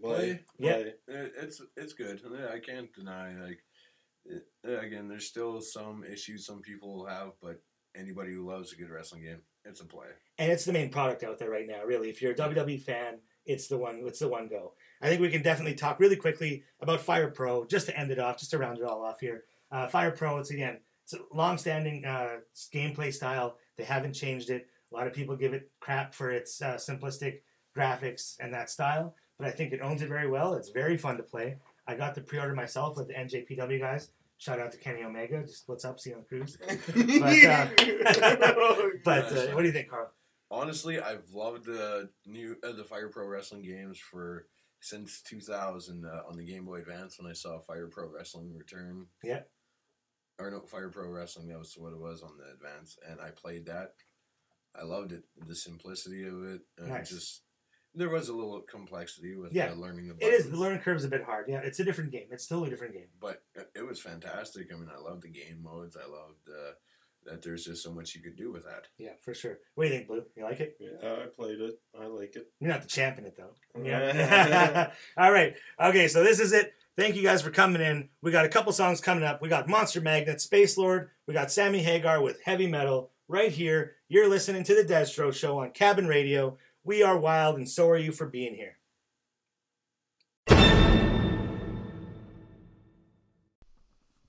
Play. 0.00 0.40
Yeah. 0.58 0.74
Play. 0.74 0.92
It's 1.08 1.60
it's 1.76 1.92
good. 1.92 2.20
I 2.52 2.58
can't 2.60 2.92
deny 2.92 3.34
like 3.40 3.58
it, 4.24 4.44
again. 4.64 5.08
There's 5.08 5.26
still 5.26 5.60
some 5.60 6.04
issues 6.04 6.46
some 6.46 6.60
people 6.60 6.94
will 6.94 7.06
have, 7.06 7.32
but 7.42 7.60
anybody 7.96 8.32
who 8.32 8.46
loves 8.48 8.72
a 8.72 8.76
good 8.76 8.90
wrestling 8.90 9.22
game, 9.22 9.40
it's 9.64 9.80
a 9.80 9.84
play. 9.84 10.06
and 10.38 10.50
it's 10.50 10.64
the 10.64 10.72
main 10.72 10.90
product 10.90 11.24
out 11.24 11.38
there 11.38 11.50
right 11.50 11.66
now. 11.66 11.84
Really, 11.84 12.08
if 12.08 12.22
you're 12.22 12.32
a 12.32 12.36
WWE 12.36 12.80
fan, 12.82 13.18
it's 13.46 13.68
the 13.68 13.76
one. 13.78 14.02
It's 14.06 14.18
the 14.20 14.28
one 14.28 14.48
go. 14.48 14.72
I 15.02 15.08
think 15.08 15.20
we 15.20 15.30
can 15.30 15.42
definitely 15.42 15.74
talk 15.74 16.00
really 16.00 16.16
quickly 16.16 16.64
about 16.80 17.00
Fire 17.00 17.30
Pro 17.30 17.66
just 17.66 17.86
to 17.86 17.98
end 17.98 18.10
it 18.10 18.18
off, 18.18 18.38
just 18.38 18.50
to 18.52 18.58
round 18.58 18.78
it 18.78 18.84
all 18.84 19.04
off 19.04 19.20
here. 19.20 19.44
Uh, 19.70 19.86
Fire 19.88 20.10
Pro, 20.10 20.38
it's 20.38 20.50
again, 20.50 20.78
it's 21.02 21.14
a 21.14 21.18
long-standing 21.32 22.04
uh, 22.04 22.36
gameplay 22.72 23.12
style. 23.12 23.56
They 23.76 23.84
haven't 23.84 24.14
changed 24.14 24.50
it. 24.50 24.68
A 24.92 24.94
lot 24.94 25.06
of 25.06 25.12
people 25.12 25.36
give 25.36 25.52
it 25.52 25.70
crap 25.80 26.14
for 26.14 26.30
its 26.30 26.62
uh, 26.62 26.74
simplistic 26.74 27.40
graphics 27.76 28.36
and 28.40 28.54
that 28.54 28.70
style, 28.70 29.14
but 29.38 29.48
I 29.48 29.50
think 29.50 29.72
it 29.72 29.80
owns 29.80 30.02
it 30.02 30.08
very 30.08 30.28
well. 30.28 30.54
It's 30.54 30.70
very 30.70 30.96
fun 30.96 31.16
to 31.16 31.22
play. 31.22 31.56
I 31.86 31.96
got 31.96 32.14
the 32.14 32.20
pre-order 32.20 32.54
myself 32.54 32.96
with 32.96 33.08
the 33.08 33.14
NJPW 33.14 33.80
guys. 33.80 34.10
Shout 34.38 34.60
out 34.60 34.72
to 34.72 34.78
Kenny 34.78 35.02
Omega. 35.02 35.42
Just 35.42 35.68
what's 35.68 35.84
up, 35.84 36.00
Cena 36.00 36.16
Cruz. 36.28 36.56
uh, 36.68 36.74
But 39.04 39.32
uh, 39.32 39.46
what 39.54 39.60
do 39.60 39.66
you 39.66 39.72
think, 39.72 39.88
Carl? 39.88 40.10
Honestly, 40.60 41.00
I've 41.00 41.28
loved 41.32 41.64
the 41.66 42.10
new 42.26 42.56
uh, 42.62 42.72
the 42.72 42.84
Fire 42.84 43.08
Pro 43.08 43.26
Wrestling 43.26 43.62
games 43.62 43.98
for 43.98 44.46
since 44.80 45.20
2000 45.22 46.04
uh, 46.04 46.20
on 46.28 46.36
the 46.36 46.44
Game 46.44 46.64
Boy 46.66 46.76
Advance 46.80 47.18
when 47.18 47.30
I 47.30 47.34
saw 47.34 47.58
Fire 47.58 47.88
Pro 47.88 48.08
Wrestling 48.08 48.54
return. 48.56 49.06
Yeah. 49.22 49.40
Or 50.38 50.50
no, 50.50 50.60
Fire 50.60 50.90
Pro 50.90 51.08
Wrestling. 51.08 51.48
That 51.48 51.58
was 51.58 51.74
what 51.76 51.92
it 51.92 51.98
was 51.98 52.22
on 52.22 52.32
the 52.38 52.52
Advance, 52.52 52.96
and 53.08 53.20
I 53.20 53.30
played 53.30 53.66
that. 53.66 53.94
I 54.78 54.84
loved 54.84 55.12
it. 55.12 55.24
The 55.46 55.54
simplicity 55.54 56.24
of 56.26 56.42
it. 56.44 56.60
And 56.78 56.88
Nice. 56.88 57.10
Just 57.10 57.42
there 57.94 58.10
was 58.10 58.28
a 58.28 58.34
little 58.34 58.60
complexity 58.60 59.36
with 59.36 59.52
Yeah. 59.52 59.70
uh, 59.70 59.74
learning 59.74 60.08
the. 60.08 60.14
It 60.26 60.34
is. 60.34 60.44
The 60.44 60.50
buttons, 60.50 60.60
learning 60.60 60.80
curve's 60.80 61.04
a 61.04 61.08
bit 61.08 61.22
hard. 61.24 61.46
Yeah, 61.48 61.60
it's 61.64 61.78
a 61.80 61.84
different 61.84 62.10
game. 62.12 62.26
It's 62.30 62.46
totally 62.46 62.68
a 62.68 62.70
different 62.70 62.94
game. 62.94 63.08
but 63.20 63.42
it- 63.54 63.70
it 63.76 63.82
was 63.86 64.00
fantastic. 64.00 64.72
I 64.72 64.76
mean, 64.76 64.88
I 64.92 64.98
loved 64.98 65.22
the 65.22 65.28
game 65.28 65.62
modes. 65.62 65.96
I 65.96 66.06
loved 66.08 66.48
uh, 66.48 66.72
that. 67.24 67.42
There's 67.42 67.64
just 67.64 67.82
so 67.82 67.92
much 67.92 68.14
you 68.14 68.22
could 68.22 68.36
do 68.36 68.52
with 68.52 68.64
that. 68.64 68.86
Yeah, 68.98 69.12
for 69.20 69.34
sure. 69.34 69.58
What 69.74 69.84
do 69.84 69.90
you 69.90 69.96
think, 69.96 70.08
Blue? 70.08 70.24
You 70.36 70.44
like 70.44 70.60
it? 70.60 70.76
Yeah, 70.80 71.12
I 71.12 71.26
played 71.26 71.60
it. 71.60 71.78
I 72.00 72.06
like 72.06 72.36
it. 72.36 72.48
You're 72.60 72.70
not 72.70 72.82
the 72.82 72.88
champ 72.88 73.18
in 73.18 73.24
it, 73.26 73.36
though. 73.36 73.54
Yeah. 73.84 74.90
All 75.16 75.32
right. 75.32 75.54
Okay, 75.80 76.08
so 76.08 76.22
this 76.22 76.40
is 76.40 76.52
it. 76.52 76.74
Thank 76.96 77.16
you 77.16 77.22
guys 77.22 77.42
for 77.42 77.50
coming 77.50 77.82
in. 77.82 78.08
We 78.22 78.30
got 78.30 78.44
a 78.44 78.48
couple 78.48 78.72
songs 78.72 79.00
coming 79.00 79.24
up. 79.24 79.42
We 79.42 79.48
got 79.48 79.68
Monster 79.68 80.00
Magnet, 80.00 80.40
Space 80.40 80.78
Lord. 80.78 81.10
We 81.26 81.34
got 81.34 81.50
Sammy 81.50 81.82
Hagar 81.82 82.22
with 82.22 82.40
Heavy 82.44 82.68
Metal 82.68 83.10
right 83.26 83.50
here. 83.50 83.96
You're 84.08 84.28
listening 84.28 84.62
to 84.64 84.74
the 84.74 84.84
Destro 84.84 85.32
Show 85.34 85.58
on 85.58 85.70
Cabin 85.72 86.06
Radio. 86.06 86.56
We 86.84 87.02
are 87.02 87.18
wild, 87.18 87.56
and 87.56 87.68
so 87.68 87.88
are 87.88 87.96
you 87.98 88.12
for 88.12 88.26
being 88.26 88.54
here. 88.54 88.76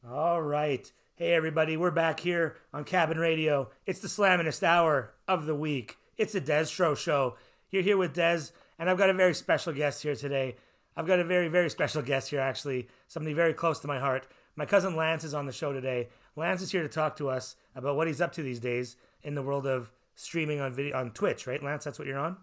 All 0.08 0.42
right. 0.42 0.92
Hey, 1.18 1.34
everybody. 1.34 1.78
We're 1.78 1.92
back 1.92 2.20
here 2.20 2.58
on 2.74 2.84
Cabin 2.84 3.18
Radio. 3.18 3.70
It's 3.86 4.02
the 4.02 4.10
Slaminist 4.10 4.64
Hour 4.64 5.14
of 5.30 5.46
the 5.46 5.56
week. 5.56 5.96
It's 6.18 6.34
the 6.34 6.42
Destro 6.42 6.98
Show. 6.98 7.38
You're 7.72 7.84
here 7.84 7.96
with 7.96 8.14
Dez, 8.14 8.52
and 8.78 8.90
I've 8.90 8.98
got 8.98 9.10
a 9.10 9.14
very 9.14 9.34
special 9.34 9.72
guest 9.72 10.04
here 10.04 10.18
today. 10.18 10.58
I've 10.98 11.08
got 11.08 11.22
a 11.22 11.24
very, 11.24 11.48
very 11.48 11.70
special 11.70 12.02
guest 12.02 12.32
here, 12.32 12.42
actually. 12.42 12.90
Somebody 13.08 13.34
very 13.34 13.54
close 13.54 13.80
to 13.80 13.88
my 13.88 13.98
heart. 13.98 14.28
My 14.58 14.66
cousin 14.66 14.98
Lance 14.98 15.24
is 15.24 15.34
on 15.34 15.46
the 15.46 15.54
show 15.54 15.72
today. 15.72 16.10
Lance 16.36 16.62
is 16.62 16.74
here 16.74 16.84
to 16.84 16.90
talk 16.90 17.16
to 17.16 17.30
us 17.30 17.56
about 17.78 17.96
what 17.96 18.08
he's 18.08 18.20
up 18.20 18.34
to 18.34 18.44
these 18.44 18.60
days 18.60 18.98
in 19.24 19.36
the 19.36 19.42
world 19.42 19.66
of 19.66 19.94
streaming 20.16 20.60
on 20.60 20.74
video 20.74 20.98
on 20.98 21.12
Twitch, 21.12 21.48
right, 21.48 21.64
Lance? 21.64 21.86
That's 21.86 21.98
what 21.98 22.10
you're 22.10 22.20
on. 22.20 22.36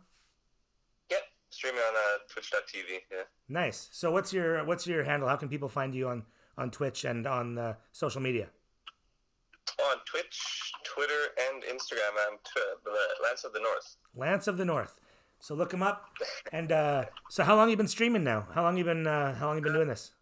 Yep, 1.11 1.21
streaming 1.51 1.81
on 1.81 1.95
uh, 1.95 2.19
Twitch.tv. 2.31 3.01
Yeah. 3.13 3.19
Nice. 3.51 3.91
So, 3.93 4.11
what's 4.11 4.33
your 4.33 4.65
what's 4.65 4.87
your 4.87 5.05
handle? 5.05 5.29
How 5.29 5.37
can 5.37 5.51
people 5.51 5.69
find 5.69 5.95
you 5.95 6.09
on 6.09 6.25
on 6.57 6.71
Twitch 6.71 7.05
and 7.05 7.27
on 7.27 7.59
uh, 7.59 7.75
social 7.93 8.23
media? 8.23 8.49
On 9.91 9.97
Twitch, 10.07 10.73
Twitter, 10.85 11.35
and 11.51 11.63
Instagram, 11.65 12.15
I'm 12.29 12.39
uh, 12.57 12.93
Lance 13.25 13.45
of 13.45 13.53
the 13.53 13.61
North. 13.61 13.97
Lance 14.15 14.47
of 14.47 14.57
the 14.57 14.65
North. 14.65 15.01
So 15.41 15.55
look 15.55 15.73
him 15.75 15.83
up. 15.83 16.07
And 16.53 16.71
uh, 16.71 17.07
so, 17.29 17.43
how 17.43 17.57
long 17.57 17.69
you 17.69 17.77
been 17.77 17.89
streaming 17.89 18.23
now? 18.23 18.47
How 18.55 18.63
long 18.63 18.77
you 18.77 18.85
been 18.85 19.07
uh, 19.07 19.35
How 19.35 19.47
long 19.49 19.57
you 19.57 19.63
been 19.63 19.73
doing 19.73 19.89
this? 19.89 20.13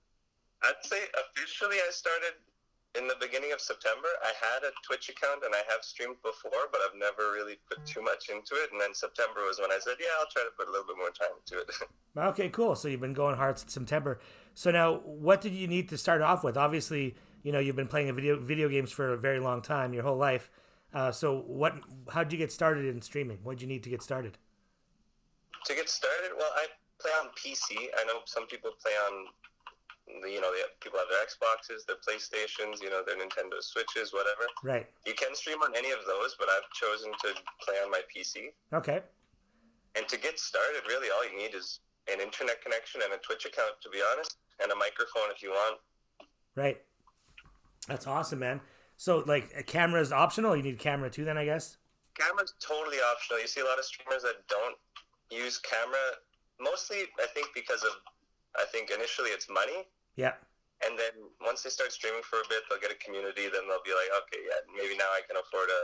I'd 0.63 0.83
say 0.83 0.97
officially 1.15 1.77
I 1.77 1.91
started 1.91 2.35
in 2.99 3.07
the 3.07 3.15
beginning 3.21 3.53
of 3.53 3.61
September. 3.61 4.09
I 4.23 4.33
had 4.41 4.65
a 4.65 4.73
Twitch 4.83 5.09
account 5.09 5.43
and 5.45 5.55
I 5.55 5.63
have 5.71 5.85
streamed 5.85 6.17
before, 6.23 6.73
but 6.73 6.81
I've 6.81 6.99
never 6.99 7.33
really 7.33 7.59
put 7.69 7.85
too 7.87 8.03
much 8.03 8.29
into 8.29 8.55
it. 8.55 8.73
And 8.73 8.81
then 8.81 8.95
September 8.95 9.47
was 9.47 9.61
when 9.61 9.71
I 9.71 9.79
said, 9.79 9.95
yeah, 10.01 10.09
I'll 10.19 10.31
try 10.33 10.43
to 10.43 10.51
put 10.57 10.69
a 10.69 10.71
little 10.71 10.87
bit 10.87 10.97
more 10.97 11.11
time 11.11 11.37
into 11.39 11.63
it. 11.63 11.71
Okay, 12.17 12.49
cool. 12.49 12.75
So 12.75 12.89
you've 12.89 13.01
been 13.01 13.15
going 13.15 13.37
hard 13.37 13.57
since 13.57 13.73
September. 13.73 14.19
So 14.55 14.73
now, 14.73 14.97
what 15.05 15.41
did 15.41 15.53
you 15.53 15.69
need 15.69 15.89
to 15.91 15.97
start 15.97 16.21
off 16.23 16.43
with? 16.43 16.57
Obviously, 16.57 17.15
you 17.43 17.53
know 17.53 17.59
you've 17.59 17.77
been 17.77 17.89
playing 17.89 18.13
video 18.15 18.39
video 18.39 18.69
games 18.69 18.93
for 18.93 19.13
a 19.13 19.17
very 19.17 19.41
long 19.41 19.63
time, 19.63 19.93
your 19.93 20.03
whole 20.03 20.17
life. 20.17 20.51
Uh, 20.93 21.13
so 21.13 21.41
what? 21.47 21.75
How 22.13 22.25
did 22.25 22.33
you 22.33 22.39
get 22.39 22.53
started 22.53 22.87
in 22.87 23.01
streaming? 23.03 23.39
What 23.43 23.59
did 23.59 23.63
you 23.63 23.69
need 23.69 23.83
to 23.85 23.91
get 23.91 24.03
started? 24.03 24.39
to 25.65 25.75
get 25.75 25.89
started, 25.89 26.33
well, 26.37 26.51
I 26.57 26.67
play 27.01 27.13
on 27.21 27.29
PC. 27.37 27.89
I 27.97 28.05
know 28.05 28.25
some 28.25 28.47
people 28.47 28.71
play 28.81 28.93
on, 29.09 29.29
the, 30.23 30.29
you 30.31 30.41
know, 30.41 30.53
people 30.81 30.99
have 30.99 31.09
their 31.09 31.25
Xboxes, 31.25 31.85
their 31.85 32.01
PlayStations, 32.01 32.83
you 32.83 32.91
know, 32.91 33.03
their 33.05 33.17
Nintendo 33.17 33.61
Switches, 33.61 34.13
whatever. 34.13 34.49
Right. 34.63 34.87
You 35.07 35.15
can 35.15 35.35
stream 35.35 35.59
on 35.63 35.77
any 35.77 35.91
of 35.91 36.01
those, 36.07 36.37
but 36.39 36.49
I've 36.49 36.69
chosen 36.73 37.13
to 37.13 37.29
play 37.65 37.77
on 37.85 37.91
my 37.91 38.01
PC. 38.09 38.53
Okay. 38.73 39.01
And 39.97 40.07
to 40.09 40.19
get 40.19 40.39
started, 40.39 40.83
really 40.89 41.09
all 41.11 41.25
you 41.29 41.37
need 41.37 41.55
is 41.55 41.81
an 42.11 42.21
internet 42.21 42.63
connection 42.63 43.03
and 43.05 43.13
a 43.13 43.19
Twitch 43.19 43.45
account, 43.45 43.81
to 43.83 43.91
be 43.91 44.01
honest, 44.13 44.37
and 44.63 44.71
a 44.73 44.77
microphone 44.77 45.31
if 45.35 45.43
you 45.43 45.51
want. 45.51 45.79
Right. 46.55 46.81
That's 47.89 48.07
awesome, 48.07 48.39
man. 48.39 48.61
So 48.97 49.25
like 49.27 49.51
a 49.57 49.63
camera 49.63 50.01
is 50.01 50.13
optional. 50.13 50.57
You 50.57 50.63
need 50.63 50.75
a 50.75 50.79
camera 50.79 51.11
too, 51.11 51.25
then 51.25 51.39
I 51.39 51.45
guess. 51.45 51.77
camera's 52.19 52.55
totally 52.61 52.99
optional. 53.13 53.41
You 53.41 53.47
see 53.49 53.61
a 53.61 53.65
lot 53.65 53.79
of 53.79 53.85
streamers 53.85 54.23
that 54.23 54.47
don't 54.49 54.77
use 55.31 55.59
camera, 55.59 56.21
mostly 56.61 57.09
I 57.19 57.27
think 57.33 57.49
because 57.55 57.83
of 57.83 57.93
I 58.57 58.65
think 58.73 58.91
initially 58.91 59.31
it's 59.31 59.49
money, 59.49 59.87
Yeah. 60.17 60.35
and 60.85 60.99
then 60.99 61.15
once 61.41 61.63
they 61.63 61.71
start 61.71 61.93
streaming 61.93 62.23
for 62.23 62.41
a 62.41 62.47
bit, 62.51 62.63
they'll 62.69 62.81
get 62.81 62.91
a 62.91 62.99
community. 62.99 63.47
Then 63.47 63.63
they'll 63.71 63.83
be 63.87 63.95
like, 63.95 64.11
okay, 64.27 64.43
yeah, 64.43 64.59
maybe 64.75 64.97
now 64.99 65.07
I 65.15 65.23
can 65.27 65.37
afford 65.37 65.69
a 65.71 65.83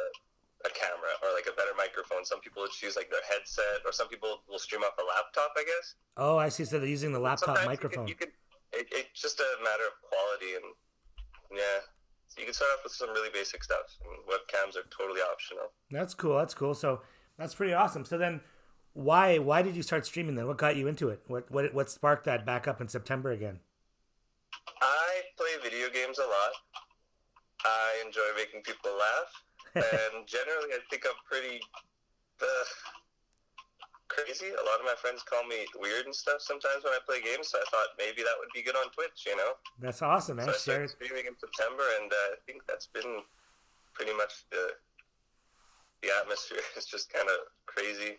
a 0.65 0.71
camera 0.71 1.13
or 1.23 1.31
like 1.37 1.47
a 1.47 1.53
better 1.55 1.77
microphone. 1.77 2.25
Some 2.25 2.41
people 2.41 2.63
will 2.63 2.69
choose 2.73 2.97
like 2.97 3.09
their 3.11 3.23
headset, 3.31 3.85
or 3.85 3.93
some 3.93 4.09
people 4.09 4.43
will 4.49 4.59
stream 4.59 4.83
off 4.83 4.97
a 4.99 5.05
laptop. 5.05 5.53
I 5.57 5.63
guess. 5.65 5.95
Oh, 6.17 6.37
I 6.39 6.49
see. 6.49 6.65
So 6.65 6.79
they're 6.81 6.89
using 6.89 7.13
the 7.13 7.21
laptop 7.21 7.57
Sometimes 7.57 7.67
microphone. 7.69 8.09
You 8.09 8.15
could, 8.17 8.33
you 8.73 8.83
could 8.83 8.93
it, 8.93 9.07
it's 9.15 9.21
just 9.21 9.39
a 9.39 9.49
matter 9.63 9.85
of 9.87 9.95
quality, 10.11 10.57
and 10.57 10.65
yeah, 11.53 11.81
so 12.29 12.41
you 12.41 12.45
can 12.45 12.55
start 12.55 12.71
off 12.77 12.85
with 12.85 12.93
some 12.93 13.11
really 13.11 13.31
basic 13.33 13.65
stuff. 13.65 13.97
Webcams 14.29 14.77
are 14.77 14.87
totally 14.97 15.21
optional. 15.21 15.73
That's 15.91 16.15
cool. 16.15 16.37
That's 16.37 16.55
cool. 16.55 16.75
So 16.75 17.01
that's 17.39 17.55
pretty 17.55 17.73
awesome. 17.73 18.05
So 18.05 18.19
then, 18.19 18.41
why 18.93 19.39
why 19.39 19.63
did 19.63 19.77
you 19.77 19.83
start 19.83 20.07
streaming 20.07 20.35
then? 20.35 20.47
What 20.47 20.59
got 20.59 20.77
you 20.77 20.87
into 20.89 21.09
it? 21.09 21.23
What 21.27 21.51
what 21.51 21.73
what 21.75 21.91
sparked 21.91 22.25
that 22.25 22.45
back 22.45 22.67
up 22.67 22.81
in 22.81 22.89
September 22.89 23.31
again? 23.31 23.61
I 24.83 25.23
play 25.37 25.51
video 25.63 25.89
games 25.91 26.19
a 26.19 26.23
lot. 26.23 26.53
I 27.65 28.03
enjoy 28.05 28.29
making 28.37 28.63
people 28.63 28.91
laugh, 28.93 29.43
and 29.75 30.27
generally, 30.27 30.73
I 30.73 30.79
think 30.91 31.05
I'm 31.07 31.17
pretty 31.29 31.61
uh, 32.41 32.65
crazy. 34.09 34.49
A 34.49 34.65
lot 34.65 34.81
of 34.81 34.87
my 34.87 34.95
friends 35.01 35.23
call 35.23 35.45
me 35.47 35.67
weird 35.79 36.07
and 36.07 36.15
stuff 36.15 36.41
sometimes 36.41 36.85
when 36.85 36.93
I 36.93 37.01
play 37.07 37.23
games. 37.23 37.49
So 37.49 37.59
I 37.59 37.67
thought 37.71 37.89
maybe 37.99 38.23
that 38.23 38.37
would 38.39 38.51
be 38.55 38.63
good 38.63 38.77
on 38.77 38.91
Twitch, 38.91 39.27
you 39.27 39.37
know. 39.37 39.53
That's 39.81 40.03
awesome, 40.03 40.37
man. 40.37 40.47
So 40.47 40.53
I 40.53 40.55
Share 40.55 40.61
started 40.61 40.91
streaming 40.91 41.27
in 41.27 41.37
September, 41.39 41.85
and 42.01 42.11
uh, 42.13 42.35
I 42.35 42.39
think 42.47 42.63
that's 42.67 42.87
been 42.87 43.23
pretty 43.95 44.15
much 44.15 44.45
the 44.51 44.75
the 46.03 46.09
atmosphere. 46.21 46.59
It's 46.77 46.87
just 46.87 47.13
kind 47.13 47.29
of 47.29 47.53
crazy 47.67 48.19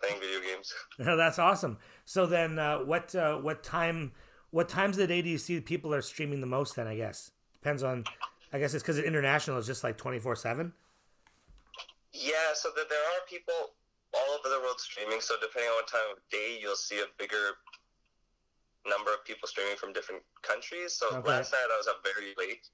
playing 0.00 0.20
video 0.20 0.40
games. 0.40 0.72
That's 0.98 1.38
awesome. 1.38 1.78
So 2.04 2.26
then, 2.26 2.58
uh, 2.58 2.78
what 2.78 3.14
uh, 3.14 3.36
what 3.38 3.62
time 3.62 4.12
what 4.50 4.68
times 4.68 4.96
of 4.96 5.02
the 5.02 5.06
day 5.06 5.22
do 5.22 5.28
you 5.28 5.38
see 5.38 5.60
people 5.60 5.94
are 5.94 6.02
streaming 6.02 6.40
the 6.40 6.46
most? 6.46 6.76
Then 6.76 6.86
I 6.86 6.96
guess 6.96 7.30
depends 7.54 7.82
on. 7.82 8.04
I 8.52 8.58
guess 8.58 8.74
it's 8.74 8.82
because 8.82 8.98
international 9.00 9.58
is 9.58 9.66
just 9.66 9.82
like 9.82 9.98
twenty 9.98 10.18
four 10.18 10.36
seven. 10.36 10.72
Yeah, 12.12 12.54
so 12.54 12.70
that 12.74 12.88
there 12.88 12.98
are 12.98 13.20
people 13.28 13.74
all 14.14 14.30
over 14.38 14.48
the 14.48 14.60
world 14.60 14.80
streaming. 14.80 15.20
So 15.20 15.34
depending 15.40 15.70
on 15.70 15.76
what 15.76 15.88
time 15.88 16.08
of 16.12 16.18
day, 16.30 16.58
you'll 16.60 16.76
see 16.76 16.98
a 17.00 17.08
bigger 17.18 17.56
number 18.86 19.12
of 19.12 19.24
people 19.24 19.48
streaming 19.48 19.76
from 19.76 19.92
different 19.92 20.22
countries. 20.42 20.94
So 20.94 21.06
Okay. 21.16 21.28
last 21.28 21.52
night 21.52 21.66
I 21.72 21.76
was 21.76 21.86
up 21.88 22.04
very 22.04 22.34
late, 22.38 22.68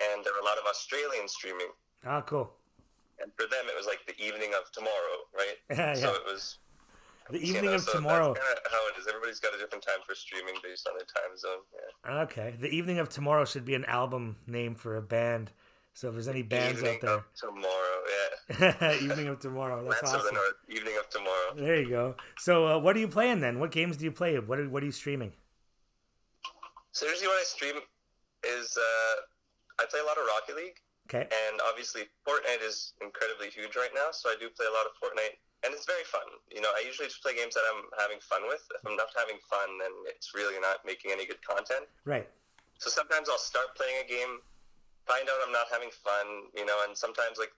and 0.00 0.24
there 0.24 0.32
were 0.32 0.40
a 0.40 0.44
lot 0.44 0.58
of 0.58 0.64
Australians 0.66 1.32
streaming. 1.34 1.70
Ah, 2.04 2.20
cool. 2.22 2.54
And 3.18 3.32
for 3.34 3.46
them, 3.48 3.64
it 3.66 3.76
was 3.76 3.86
like 3.86 4.04
the 4.06 4.14
evening 4.22 4.52
of 4.54 4.70
tomorrow, 4.72 5.16
right? 5.34 5.56
Yeah, 5.70 5.94
So 5.94 6.14
it 6.14 6.24
was 6.24 6.58
The 7.30 7.38
you 7.40 7.54
evening 7.54 7.70
know, 7.70 7.76
of 7.76 7.82
so 7.82 7.92
tomorrow. 7.94 8.34
That's 8.34 8.46
kind 8.46 8.58
of 8.64 8.72
how 8.72 8.88
it 8.88 9.00
is. 9.00 9.06
Everybody's 9.08 9.40
got 9.40 9.54
a 9.54 9.58
different 9.58 9.82
time 9.84 9.98
for 10.06 10.14
streaming 10.14 10.54
based 10.62 10.86
on 10.86 10.94
their 10.96 11.06
time 11.06 11.36
zone. 11.36 11.62
Yeah. 12.04 12.20
Okay, 12.22 12.54
the 12.60 12.68
evening 12.68 12.98
of 12.98 13.08
tomorrow 13.08 13.44
should 13.44 13.64
be 13.64 13.74
an 13.74 13.84
album 13.86 14.36
name 14.46 14.74
for 14.76 14.94
a 14.96 15.02
band. 15.02 15.50
So 15.96 16.08
if 16.08 16.14
there's 16.14 16.28
any 16.28 16.42
bands 16.42 16.80
evening 16.84 16.96
out 16.96 17.00
there, 17.00 17.14
of 17.16 17.24
tomorrow, 17.40 17.96
yeah. 18.12 18.92
evening 19.00 19.28
of 19.32 19.40
tomorrow. 19.40 19.80
That's 19.80 20.02
Lance 20.04 20.12
of 20.14 20.20
awesome. 20.28 20.34
North, 20.36 20.60
evening 20.68 20.92
of 21.00 21.08
tomorrow. 21.08 21.56
There 21.56 21.80
you 21.80 21.88
go. 21.88 22.14
So 22.36 22.68
uh, 22.68 22.78
what 22.78 22.94
are 22.96 22.98
you 23.00 23.08
playing 23.08 23.40
then? 23.40 23.58
What 23.58 23.72
games 23.72 23.96
do 23.96 24.04
you 24.04 24.12
play? 24.12 24.36
What 24.38 24.60
are, 24.60 24.68
what 24.68 24.82
are 24.82 24.86
you 24.86 24.92
streaming? 24.92 25.32
So 26.92 27.08
usually 27.08 27.28
what 27.32 27.40
I 27.40 27.44
stream 27.48 27.76
is 28.44 28.76
uh, 28.76 29.14
I 29.80 29.88
play 29.88 30.00
a 30.00 30.04
lot 30.04 30.20
of 30.20 30.28
Rocket 30.28 30.56
League, 30.60 30.76
Okay. 31.08 31.24
and 31.32 31.54
obviously 31.64 32.02
Fortnite 32.28 32.60
is 32.60 32.92
incredibly 33.00 33.48
huge 33.48 33.72
right 33.74 33.94
now. 33.96 34.12
So 34.12 34.28
I 34.28 34.36
do 34.36 34.52
play 34.52 34.68
a 34.68 34.74
lot 34.76 34.84
of 34.84 34.92
Fortnite, 35.00 35.40
and 35.64 35.72
it's 35.72 35.88
very 35.88 36.04
fun. 36.04 36.28
You 36.52 36.60
know, 36.60 36.76
I 36.76 36.84
usually 36.84 37.08
just 37.08 37.24
play 37.24 37.32
games 37.40 37.56
that 37.56 37.64
I'm 37.72 37.88
having 37.96 38.20
fun 38.20 38.44
with. 38.52 38.60
If 38.68 38.84
I'm 38.84 39.00
not 39.00 39.08
having 39.16 39.40
fun, 39.48 39.80
then 39.80 39.92
it's 40.12 40.36
really 40.36 40.60
not 40.60 40.84
making 40.84 41.08
any 41.16 41.24
good 41.24 41.40
content. 41.40 41.88
Right. 42.04 42.28
So 42.84 42.92
sometimes 42.92 43.32
I'll 43.32 43.40
start 43.40 43.72
playing 43.80 43.96
a 44.04 44.08
game, 44.08 44.44
find 45.06 45.24
out 45.30 45.38
I'm 45.46 45.54
not 45.54 45.70
having 45.70 45.90
fun, 45.90 46.50
you 46.54 46.66
know, 46.66 46.84
and 46.86 46.92
sometimes 46.98 47.38
like 47.38 47.54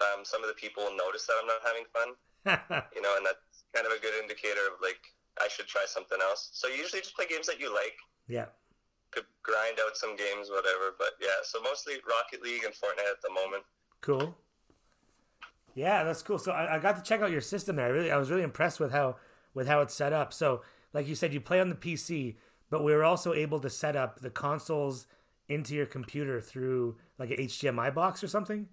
um, 0.00 0.22
some 0.24 0.44
of 0.44 0.48
the 0.48 0.54
people 0.54 0.84
notice 0.92 1.26
that 1.26 1.40
I'm 1.40 1.48
not 1.48 1.64
having 1.64 1.88
fun, 1.90 2.08
you 2.94 3.02
know, 3.02 3.16
and 3.16 3.24
that's 3.24 3.64
kind 3.72 3.88
of 3.88 3.92
a 3.96 4.00
good 4.00 4.14
indicator 4.20 4.68
of 4.68 4.78
like 4.84 5.00
I 5.40 5.48
should 5.48 5.66
try 5.66 5.88
something 5.88 6.18
else. 6.20 6.52
So 6.52 6.68
usually 6.68 7.00
just 7.00 7.16
play 7.16 7.26
games 7.26 7.46
that 7.46 7.58
you 7.58 7.72
like, 7.72 7.96
yeah. 8.28 8.52
could 9.10 9.26
grind 9.42 9.80
out 9.80 9.96
some 9.96 10.16
games, 10.16 10.52
whatever. 10.52 10.94
But 10.98 11.16
yeah, 11.20 11.42
so 11.42 11.60
mostly 11.62 11.94
Rocket 12.06 12.44
League 12.44 12.64
and 12.64 12.74
Fortnite 12.74 13.10
at 13.10 13.22
the 13.24 13.32
moment. 13.32 13.64
Cool. 14.00 14.36
Yeah, 15.74 16.04
that's 16.04 16.22
cool. 16.22 16.38
So 16.38 16.52
I, 16.52 16.76
I 16.76 16.78
got 16.78 16.96
to 16.96 17.02
check 17.02 17.20
out 17.20 17.32
your 17.32 17.40
system 17.40 17.76
there. 17.76 17.86
I 17.86 17.88
really, 17.88 18.10
I 18.12 18.16
was 18.16 18.30
really 18.30 18.44
impressed 18.44 18.78
with 18.78 18.92
how 18.92 19.16
with 19.54 19.66
how 19.66 19.80
it's 19.80 19.94
set 19.94 20.12
up. 20.12 20.32
So, 20.32 20.62
like 20.92 21.08
you 21.08 21.14
said, 21.14 21.32
you 21.32 21.40
play 21.40 21.60
on 21.60 21.68
the 21.68 21.74
PC, 21.74 22.36
but 22.70 22.84
we 22.84 22.92
were 22.92 23.04
also 23.04 23.32
able 23.32 23.60
to 23.60 23.70
set 23.70 23.96
up 23.96 24.20
the 24.20 24.30
consoles 24.30 25.06
into 25.48 25.74
your 25.74 25.86
computer 25.86 26.40
through 26.40 26.96
like 27.18 27.30
an 27.30 27.36
HDMI 27.36 27.94
box 27.94 28.22
or 28.24 28.28
something. 28.28 28.68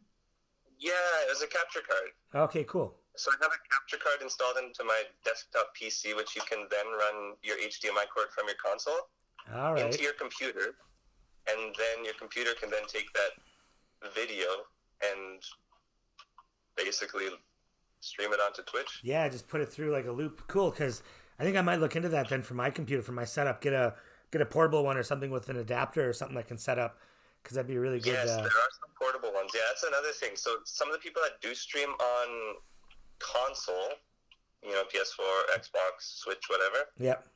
Yeah, 0.79 0.91
it 1.25 1.29
was 1.29 1.41
a 1.41 1.47
capture 1.47 1.81
card. 1.87 2.43
Okay, 2.49 2.63
cool. 2.63 2.95
So 3.15 3.29
I 3.31 3.35
have 3.41 3.51
a 3.51 3.61
capture 3.69 4.03
card 4.03 4.21
installed 4.21 4.57
into 4.57 4.83
my 4.83 5.03
desktop 5.25 5.75
PC, 5.75 6.15
which 6.15 6.35
you 6.35 6.41
can 6.49 6.65
then 6.71 6.85
run 6.97 7.35
your 7.43 7.57
HDMI 7.57 8.07
cord 8.13 8.27
from 8.33 8.47
your 8.47 8.57
console. 8.63 9.09
All 9.53 9.73
right. 9.73 9.85
into 9.85 10.03
your 10.03 10.13
computer, 10.13 10.75
and 11.49 11.75
then 11.77 12.05
your 12.05 12.13
computer 12.13 12.51
can 12.59 12.69
then 12.69 12.83
take 12.87 13.11
that 13.13 14.11
video 14.15 14.45
and 15.01 15.41
basically 16.77 17.25
stream 17.99 18.31
it 18.33 18.39
onto 18.39 18.61
Twitch. 18.63 19.01
Yeah, 19.03 19.27
just 19.29 19.47
put 19.47 19.61
it 19.61 19.71
through 19.71 19.91
like 19.91 20.05
a 20.05 20.11
loop. 20.11 20.43
Cool, 20.47 20.71
because 20.71 21.03
I 21.39 21.43
think 21.43 21.57
I 21.57 21.61
might 21.61 21.79
look 21.79 21.95
into 21.95 22.09
that 22.09 22.29
then 22.29 22.43
for 22.43 22.53
my 22.53 22.69
computer 22.69 23.01
for 23.01 23.13
my 23.13 23.25
setup. 23.25 23.61
Get 23.61 23.73
a 23.73 23.95
get 24.31 24.41
a 24.41 24.45
portable 24.45 24.83
one 24.83 24.97
or 24.97 25.03
something 25.03 25.29
with 25.29 25.49
an 25.49 25.57
adapter 25.57 26.07
or 26.07 26.13
something 26.13 26.35
that 26.35 26.47
can 26.47 26.57
set 26.57 26.79
up 26.79 26.97
because 27.43 27.55
that'd 27.55 27.67
be 27.67 27.77
really 27.77 27.99
good. 27.99 28.13
Yes, 28.13 28.29
Uh, 28.29 28.37
there 28.37 28.45
are 28.45 28.73
some 28.79 28.91
portable 28.97 29.33
ones. 29.33 29.51
Yeah, 29.53 29.61
that's 29.67 29.83
another 29.83 30.11
thing. 30.11 30.35
So 30.35 30.59
some 30.63 30.87
of 30.87 30.93
the 30.93 30.99
people 30.99 31.21
that 31.21 31.41
do 31.41 31.53
stream 31.53 31.89
on 31.89 32.55
console, 33.19 33.93
you 34.63 34.71
know, 34.71 34.83
PS4, 34.85 35.57
Xbox, 35.57 36.21
Switch, 36.21 36.49
whatever, 36.49 36.87
yep. 36.97 37.27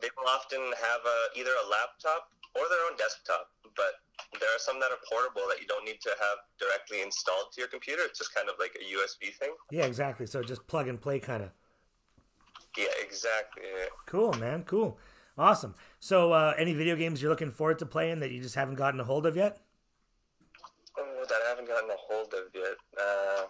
they 0.00 0.08
will 0.16 0.28
often 0.28 0.60
have 0.60 1.00
a, 1.06 1.38
either 1.38 1.50
a 1.50 1.68
laptop 1.70 2.30
or 2.54 2.68
their 2.68 2.84
own 2.90 2.96
desktop. 2.96 3.50
But 3.76 4.02
there 4.38 4.48
are 4.50 4.58
some 4.58 4.78
that 4.80 4.90
are 4.90 5.02
portable 5.10 5.42
that 5.48 5.60
you 5.60 5.66
don't 5.66 5.84
need 5.84 6.00
to 6.02 6.10
have 6.20 6.38
directly 6.58 7.02
installed 7.02 7.52
to 7.52 7.60
your 7.60 7.68
computer. 7.68 8.02
It's 8.04 8.18
just 8.18 8.34
kind 8.34 8.48
of 8.48 8.56
like 8.58 8.76
a 8.76 8.84
USB 8.84 9.32
thing. 9.34 9.54
Yeah, 9.70 9.86
exactly. 9.86 10.26
So 10.26 10.42
just 10.42 10.66
plug 10.66 10.88
and 10.88 11.00
play 11.00 11.18
kind 11.20 11.42
of. 11.42 11.50
Yeah, 12.76 12.86
exactly. 13.00 13.62
Cool, 14.06 14.32
man. 14.34 14.64
Cool. 14.64 14.98
Awesome. 15.36 15.74
So, 15.98 16.32
uh, 16.32 16.54
any 16.56 16.74
video 16.74 16.94
games 16.94 17.20
you're 17.20 17.30
looking 17.30 17.50
forward 17.50 17.78
to 17.80 17.86
playing 17.86 18.20
that 18.20 18.30
you 18.30 18.40
just 18.40 18.54
haven't 18.54 18.76
gotten 18.76 19.00
a 19.00 19.04
hold 19.04 19.26
of 19.26 19.36
yet? 19.36 19.58
Oh, 20.96 21.24
that 21.28 21.38
I 21.44 21.48
haven't 21.48 21.66
gotten 21.66 21.90
a 21.90 21.98
hold 21.98 22.32
of 22.34 22.54
yet. 22.54 22.76
Uh, 22.96 23.42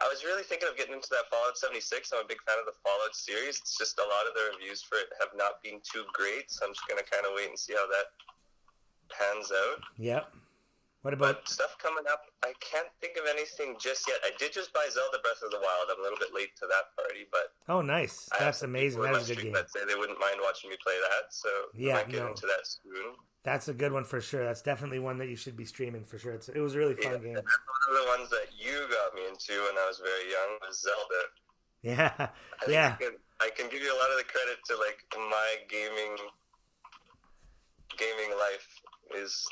I 0.00 0.08
was 0.08 0.24
really 0.24 0.42
thinking 0.42 0.68
of 0.70 0.76
getting 0.76 0.94
into 0.94 1.08
that 1.10 1.30
Fallout 1.30 1.58
76. 1.58 2.12
I'm 2.12 2.24
a 2.24 2.28
big 2.28 2.38
fan 2.46 2.56
of 2.58 2.66
the 2.66 2.78
Fallout 2.84 3.14
series. 3.14 3.58
It's 3.58 3.78
just 3.78 3.98
a 3.98 4.02
lot 4.02 4.26
of 4.26 4.34
the 4.34 4.54
reviews 4.54 4.82
for 4.82 4.96
it 4.98 5.08
have 5.18 5.30
not 5.34 5.62
been 5.62 5.80
too 5.82 6.04
great, 6.12 6.50
so 6.50 6.66
I'm 6.66 6.72
just 6.72 6.86
going 6.86 7.02
to 7.02 7.10
kind 7.10 7.26
of 7.26 7.32
wait 7.34 7.48
and 7.48 7.58
see 7.58 7.74
how 7.74 7.86
that 7.86 8.14
pans 9.10 9.50
out. 9.50 9.82
Yep. 9.98 10.34
What 11.04 11.12
about? 11.12 11.44
But 11.44 11.48
stuff 11.52 11.76
coming 11.76 12.04
up, 12.10 12.22
I 12.42 12.54
can't 12.64 12.88
think 13.02 13.18
of 13.20 13.28
anything 13.28 13.76
just 13.78 14.08
yet. 14.08 14.16
I 14.24 14.30
did 14.38 14.54
just 14.54 14.72
buy 14.72 14.88
Zelda 14.90 15.18
Breath 15.20 15.36
of 15.44 15.50
the 15.52 15.60
Wild. 15.60 15.92
I'm 15.92 16.00
a 16.00 16.02
little 16.02 16.16
bit 16.16 16.32
late 16.32 16.56
to 16.60 16.66
that 16.66 16.96
party, 16.96 17.28
but 17.30 17.52
Oh, 17.68 17.82
nice. 17.82 18.26
That's 18.40 18.62
amazing. 18.62 19.02
That 19.02 19.14
is 19.16 19.28
a 19.28 19.34
good 19.36 19.42
game. 19.44 19.52
That 19.52 19.70
say 19.70 19.84
they 19.86 19.96
wouldn't 19.96 20.18
mind 20.18 20.40
watching 20.42 20.70
me 20.70 20.76
play 20.82 20.96
that, 21.12 21.28
so 21.28 21.50
Yeah, 21.76 21.92
I 21.92 21.96
might 21.96 22.08
get 22.08 22.22
no. 22.24 22.28
into 22.32 22.46
that 22.46 22.64
soon. 22.64 23.16
That's 23.44 23.68
a 23.68 23.74
good 23.74 23.92
one 23.92 24.04
for 24.04 24.22
sure. 24.22 24.44
That's 24.48 24.62
definitely 24.62 24.98
one 24.98 25.18
that 25.18 25.28
you 25.28 25.36
should 25.36 25.58
be 25.58 25.66
streaming 25.66 26.04
for 26.04 26.16
sure. 26.18 26.32
It's, 26.32 26.48
it 26.48 26.58
was 26.60 26.74
a 26.74 26.78
really 26.78 26.94
fun 26.96 27.12
Yeah, 27.12 27.18
game. 27.20 27.34
that's 27.36 27.52
one 27.68 27.84
of 27.92 27.94
the 28.00 28.08
ones 28.16 28.30
that 28.32 28.48
you 28.56 28.88
got 28.88 29.12
me 29.14 29.28
into 29.28 29.60
when 29.60 29.76
I 29.76 29.84
was 29.86 30.00
very 30.00 30.24
young 30.32 30.56
was 30.64 30.80
Zelda. 30.80 31.22
Yeah. 31.84 32.12
I 32.66 32.70
Yeah. 32.70 32.96
I 32.98 33.04
can, 33.04 33.12
I 33.44 33.50
can 33.52 33.68
give 33.68 33.82
you 33.84 33.92
a 33.92 33.98
lot 34.00 34.08
of 34.08 34.16
the 34.16 34.24
credit 34.24 34.56
to 34.72 34.76
like 34.80 35.04
my 35.12 35.48
gaming 35.68 36.16
gaming 38.00 38.32
life 38.40 38.66
is 39.20 39.44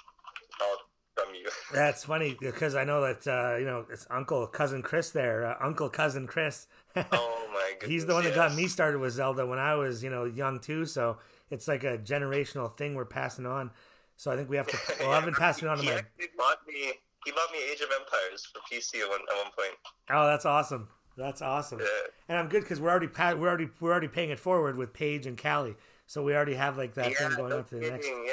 all 0.62 0.76
from 1.14 1.34
you. 1.34 1.48
That's 1.74 2.04
funny 2.04 2.36
because 2.40 2.74
I 2.74 2.84
know 2.84 3.00
that 3.02 3.26
uh, 3.26 3.56
you 3.58 3.64
know 3.66 3.86
it's 3.90 4.06
Uncle 4.10 4.46
cousin 4.46 4.82
Chris 4.82 5.10
there, 5.10 5.46
uh, 5.46 5.56
Uncle 5.60 5.88
cousin 5.88 6.26
Chris. 6.26 6.66
oh 6.96 7.48
my 7.52 7.72
goodness. 7.72 7.90
He's 7.90 8.06
the 8.06 8.14
one 8.14 8.24
that 8.24 8.34
got 8.34 8.54
me 8.54 8.68
started 8.68 9.00
with 9.00 9.12
Zelda 9.12 9.46
when 9.46 9.58
I 9.58 9.74
was 9.74 10.02
you 10.02 10.10
know 10.10 10.24
young 10.24 10.60
too. 10.60 10.86
So 10.86 11.18
it's 11.50 11.68
like 11.68 11.84
a 11.84 11.98
generational 11.98 12.76
thing 12.76 12.94
we're 12.94 13.04
passing 13.04 13.46
on. 13.46 13.70
So 14.16 14.30
I 14.30 14.36
think 14.36 14.48
we 14.48 14.56
have 14.56 14.66
to. 14.68 14.78
Well, 15.00 15.12
I've 15.12 15.24
been 15.24 15.34
passing 15.34 15.66
it 15.66 15.70
on 15.70 15.78
to 15.78 15.82
he 15.82 15.90
my. 15.90 15.96
actually 15.96 16.28
bought 16.36 16.58
me. 16.66 16.92
He 17.24 17.30
bought 17.30 17.52
me 17.52 17.58
Age 17.70 17.80
of 17.80 17.88
Empires 18.00 18.46
for 18.52 18.60
PC 18.60 19.00
at 19.00 19.08
one, 19.08 19.20
at 19.30 19.36
one 19.36 19.52
point. 19.56 19.78
Oh, 20.10 20.26
that's 20.26 20.44
awesome. 20.44 20.88
That's 21.16 21.42
awesome. 21.42 21.80
Yeah. 21.80 21.86
And 22.28 22.38
I'm 22.38 22.48
good 22.48 22.62
because 22.62 22.80
we're 22.80 22.90
already 22.90 23.08
pa- 23.08 23.34
we're 23.34 23.48
already 23.48 23.68
we're 23.80 23.90
already 23.90 24.08
paying 24.08 24.30
it 24.30 24.38
forward 24.38 24.76
with 24.76 24.92
Paige 24.92 25.26
and 25.26 25.40
Callie. 25.40 25.76
So 26.06 26.22
we 26.22 26.34
already 26.34 26.54
have 26.54 26.76
like 26.76 26.94
that 26.94 27.10
yeah, 27.12 27.28
thing 27.28 27.36
going 27.36 27.50
no 27.50 27.58
on 27.58 27.64
to 27.64 27.74
the 27.76 27.90
next. 27.90 28.06
Yeah. 28.06 28.32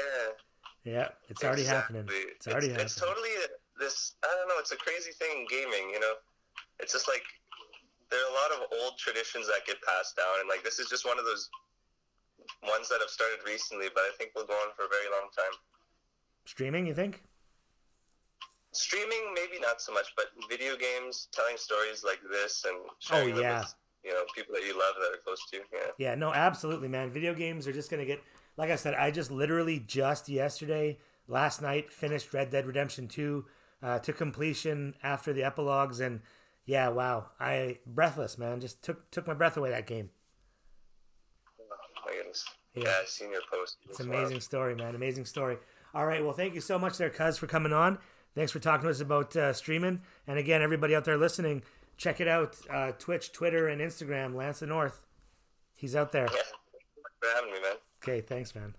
Yeah, 0.83 1.09
it's 1.27 1.43
already 1.43 1.63
Exactly. 1.63 1.97
happening. 1.97 2.15
It's 2.35 2.47
already 2.47 2.67
it's, 2.67 2.71
happening. 2.71 2.85
It's 2.85 2.95
totally 2.95 3.33
a, 3.43 3.47
this. 3.79 4.15
I 4.23 4.27
don't 4.27 4.47
know. 4.47 4.59
It's 4.59 4.71
a 4.71 4.79
crazy 4.79 5.11
thing 5.11 5.43
in 5.43 5.47
gaming. 5.47 5.91
You 5.91 5.99
know, 5.99 6.13
it's 6.79 6.93
just 6.93 7.07
like 7.07 7.23
there 8.09 8.19
are 8.19 8.31
a 8.31 8.35
lot 8.35 8.49
of 8.55 8.59
old 8.81 8.97
traditions 8.97 9.47
that 9.47 9.65
get 9.67 9.77
passed 9.83 10.15
down, 10.15 10.39
and 10.39 10.47
like 10.47 10.63
this 10.63 10.79
is 10.79 10.87
just 10.87 11.05
one 11.05 11.19
of 11.19 11.25
those 11.25 11.49
ones 12.63 12.89
that 12.89 12.99
have 13.01 13.09
started 13.09 13.39
recently, 13.45 13.87
but 13.93 14.01
I 14.01 14.11
think 14.17 14.31
will 14.35 14.47
go 14.47 14.53
on 14.53 14.71
for 14.75 14.85
a 14.85 14.91
very 14.91 15.07
long 15.11 15.29
time. 15.35 15.53
Streaming, 16.45 16.87
you 16.87 16.93
think? 16.93 17.23
Streaming, 18.71 19.33
maybe 19.33 19.59
not 19.61 19.81
so 19.81 19.93
much, 19.93 20.13
but 20.15 20.27
video 20.49 20.75
games, 20.77 21.27
telling 21.31 21.57
stories 21.57 22.03
like 22.03 22.19
this, 22.29 22.65
and 22.67 22.77
sharing 22.99 23.33
oh, 23.33 23.35
them 23.35 23.43
yeah. 23.43 23.59
with, 23.59 23.75
you 24.03 24.11
know 24.11 24.23
people 24.35 24.53
that 24.55 24.63
you 24.63 24.73
love 24.73 24.95
that 24.99 25.13
are 25.13 25.21
close 25.23 25.39
to 25.51 25.57
you. 25.57 25.63
Yeah. 25.73 26.09
Yeah, 26.09 26.15
no, 26.15 26.33
absolutely, 26.33 26.87
man. 26.87 27.09
Video 27.09 27.33
games 27.33 27.67
are 27.67 27.73
just 27.73 27.91
gonna 27.91 28.05
get 28.05 28.21
like 28.59 28.71
I 28.71 28.75
said, 28.75 28.93
I 28.93 29.09
just 29.09 29.31
literally 29.31 29.79
just 29.79 30.27
yesterday, 30.27 30.97
last 31.29 31.61
night, 31.61 31.93
finished 31.93 32.33
Red 32.33 32.49
Dead 32.49 32.67
Redemption 32.67 33.07
2 33.07 33.45
uh, 33.81 33.99
to 33.99 34.11
completion 34.11 34.95
after 35.01 35.31
the 35.31 35.43
epilogues 35.43 36.01
and 36.01 36.19
yeah, 36.65 36.89
wow. 36.89 37.27
I 37.39 37.77
breathless, 37.87 38.37
man. 38.37 38.59
Just 38.59 38.83
took 38.83 39.09
took 39.11 39.25
my 39.25 39.33
breath 39.33 39.55
away 39.55 39.69
that 39.69 39.87
game. 39.87 40.09
Oh. 41.57 42.11
Yeah. 42.75 42.83
Yeah, 42.83 42.95
I've 43.01 43.07
seen 43.07 43.31
your 43.31 43.41
post. 43.51 43.77
It's 43.89 44.01
an 44.01 44.09
amazing 44.09 44.41
story, 44.41 44.75
man. 44.75 44.93
Amazing 44.93 45.25
story. 45.25 45.57
All 45.93 46.05
right, 46.05 46.23
well, 46.23 46.33
thank 46.33 46.53
you 46.53 46.61
so 46.61 46.77
much 46.77 46.97
there, 46.97 47.09
Cuz, 47.09 47.37
for 47.37 47.47
coming 47.47 47.73
on. 47.73 47.97
Thanks 48.35 48.51
for 48.51 48.59
talking 48.59 48.83
to 48.83 48.89
us 48.89 48.99
about 48.99 49.35
uh, 49.37 49.53
streaming. 49.53 50.01
And 50.27 50.37
again, 50.37 50.61
everybody 50.61 50.95
out 50.95 51.05
there 51.05 51.17
listening, 51.17 51.63
check 51.97 52.19
it 52.19 52.27
out. 52.27 52.57
Uh, 52.69 52.91
Twitch, 52.91 53.31
Twitter, 53.31 53.67
and 53.69 53.81
Instagram, 53.81 54.35
Lance 54.35 54.59
the 54.59 54.67
North. 54.67 55.01
He's 55.73 55.95
out 55.95 56.11
there. 56.11 56.25
Yeah. 56.25 56.41
Thanks 56.41 57.17
for 57.21 57.29
having 57.33 57.51
me, 57.53 57.61
man. 57.61 57.77
Okay, 58.09 58.21
thanks, 58.21 58.55
man. 58.55 58.73